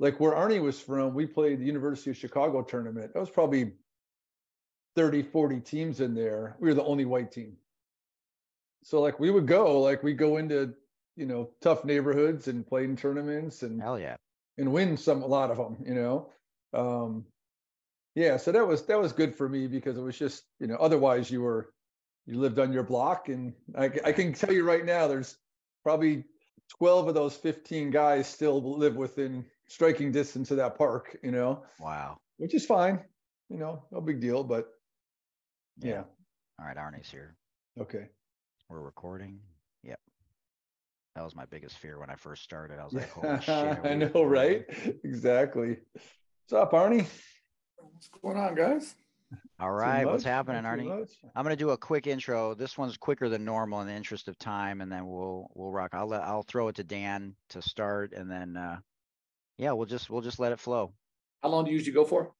[0.00, 3.12] like where Arne was from, we played the University of Chicago tournament.
[3.12, 3.72] That was probably
[4.96, 6.56] 30, 40 teams in there.
[6.58, 7.56] We were the only white team.
[8.82, 10.74] So like we would go, like we go into,
[11.16, 14.16] you know, tough neighborhoods and play in tournaments and Hell yeah.
[14.56, 16.30] and win some a lot of them you know
[16.72, 17.24] um
[18.14, 20.76] yeah so that was that was good for me because it was just you know
[20.76, 21.72] otherwise you were
[22.26, 25.36] you lived on your block and I, I can tell you right now there's
[25.82, 26.24] probably
[26.78, 31.62] 12 of those 15 guys still live within striking distance of that park you know
[31.78, 32.18] Wow.
[32.36, 33.00] which is fine
[33.48, 34.68] you know no big deal but
[35.78, 35.90] Yeah.
[35.90, 36.02] yeah,
[36.58, 37.36] All right, Arne's here.
[37.80, 38.08] okay
[38.68, 39.40] We're recording.
[39.84, 39.98] Yep.
[41.16, 42.78] That was my biggest fear when I first started.
[42.78, 43.48] I was like, holy shit.
[43.84, 44.64] i know recording?" right
[45.04, 47.06] exactly what's up arne
[47.76, 48.94] What's going on, guys?
[49.60, 50.88] All right, what's happening, Not Arne?
[51.00, 51.10] much?
[51.36, 52.54] I'm gonna do a quick intro.
[52.54, 55.90] This one's quicker than normal in the interest of time, and then we'll we'll rock.
[55.92, 58.78] I'll let I'll throw it to Dan to start, and then uh,
[59.60, 60.92] yeah, we'll just we'll just let it flow.
[61.42, 62.32] How long do you usually go for?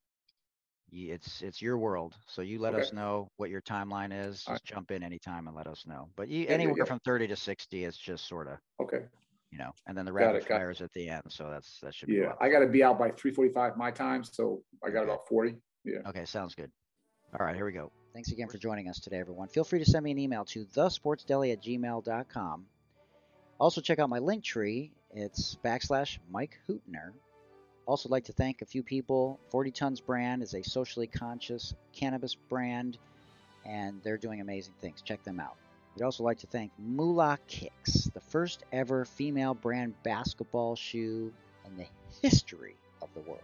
[0.92, 2.82] It's it's your world, so you let Okay.
[2.82, 4.42] us know what your timeline is.
[4.44, 6.08] Just jump in anytime and let us know.
[6.16, 6.84] But you, Yeah, anywhere yeah.
[6.84, 9.04] from 30 to 60 it's just sort of Okay.
[9.52, 11.22] you know, and then the Got rapid it, fires at the end.
[11.28, 12.14] So that's that should be.
[12.14, 12.32] Yeah.
[12.40, 15.12] I got to be out by three forty-five my time, so I got Okay.
[15.12, 15.56] about forty.
[15.84, 15.98] Yeah.
[16.08, 16.70] Okay, sounds good.
[17.38, 17.92] All right, here we go.
[18.12, 19.46] Thanks again for joining us today, everyone.
[19.46, 22.66] Feel free to send me an email to thesportsdeli at gmail.com.
[23.60, 24.92] Also, check out my link tree.
[25.14, 27.12] It's backslash Mike Hootner.
[27.86, 29.40] Also, like to thank a few people.
[29.50, 32.98] 40 Tons Brand is a socially conscious cannabis brand,
[33.64, 35.02] and they're doing amazing things.
[35.02, 35.56] Check them out.
[35.96, 41.32] We'd also like to thank Moolah Kicks, the first ever female brand basketball shoe
[41.66, 41.86] in the
[42.22, 43.42] history of the world.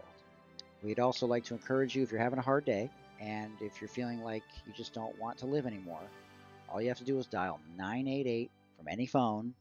[0.81, 2.89] We'd also like to encourage you if you're having a hard day
[3.19, 5.99] and if you're feeling like you just don't want to live anymore,
[6.69, 9.53] all you have to do is dial 988 from any phone,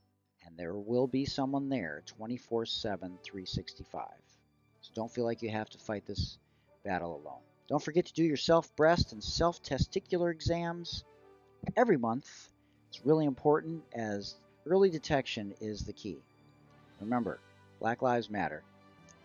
[0.47, 4.03] and there will be someone there 24 7, 365.
[4.81, 6.39] So don't feel like you have to fight this
[6.85, 7.41] battle alone.
[7.69, 11.05] Don't forget to do your self breast and self testicular exams
[11.77, 12.51] every month.
[12.89, 14.37] It's really important as
[14.67, 16.19] early detection is the key.
[17.01, 17.41] Remember,
[17.81, 18.63] Black Lives Matter.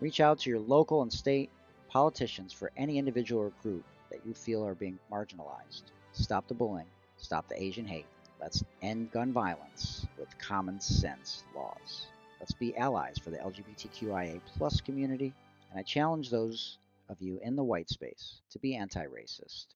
[0.00, 1.50] Reach out to your local and state
[1.88, 5.84] politicians for any individual or group that you feel are being marginalized.
[6.12, 8.06] Stop the bullying, stop the Asian hate.
[8.42, 12.06] Let's end gun violence with common sense laws.
[12.40, 15.32] Let's be allies for the LGBTQIA plus community.
[15.70, 16.78] And I challenge those
[17.08, 19.66] of you in the white space to be anti racist,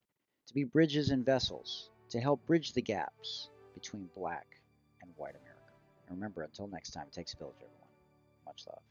[0.48, 4.46] to be bridges and vessels, to help bridge the gaps between black
[5.00, 5.72] and white America.
[6.08, 7.88] And remember, until next time, it takes a village, everyone.
[8.46, 8.82] Much love.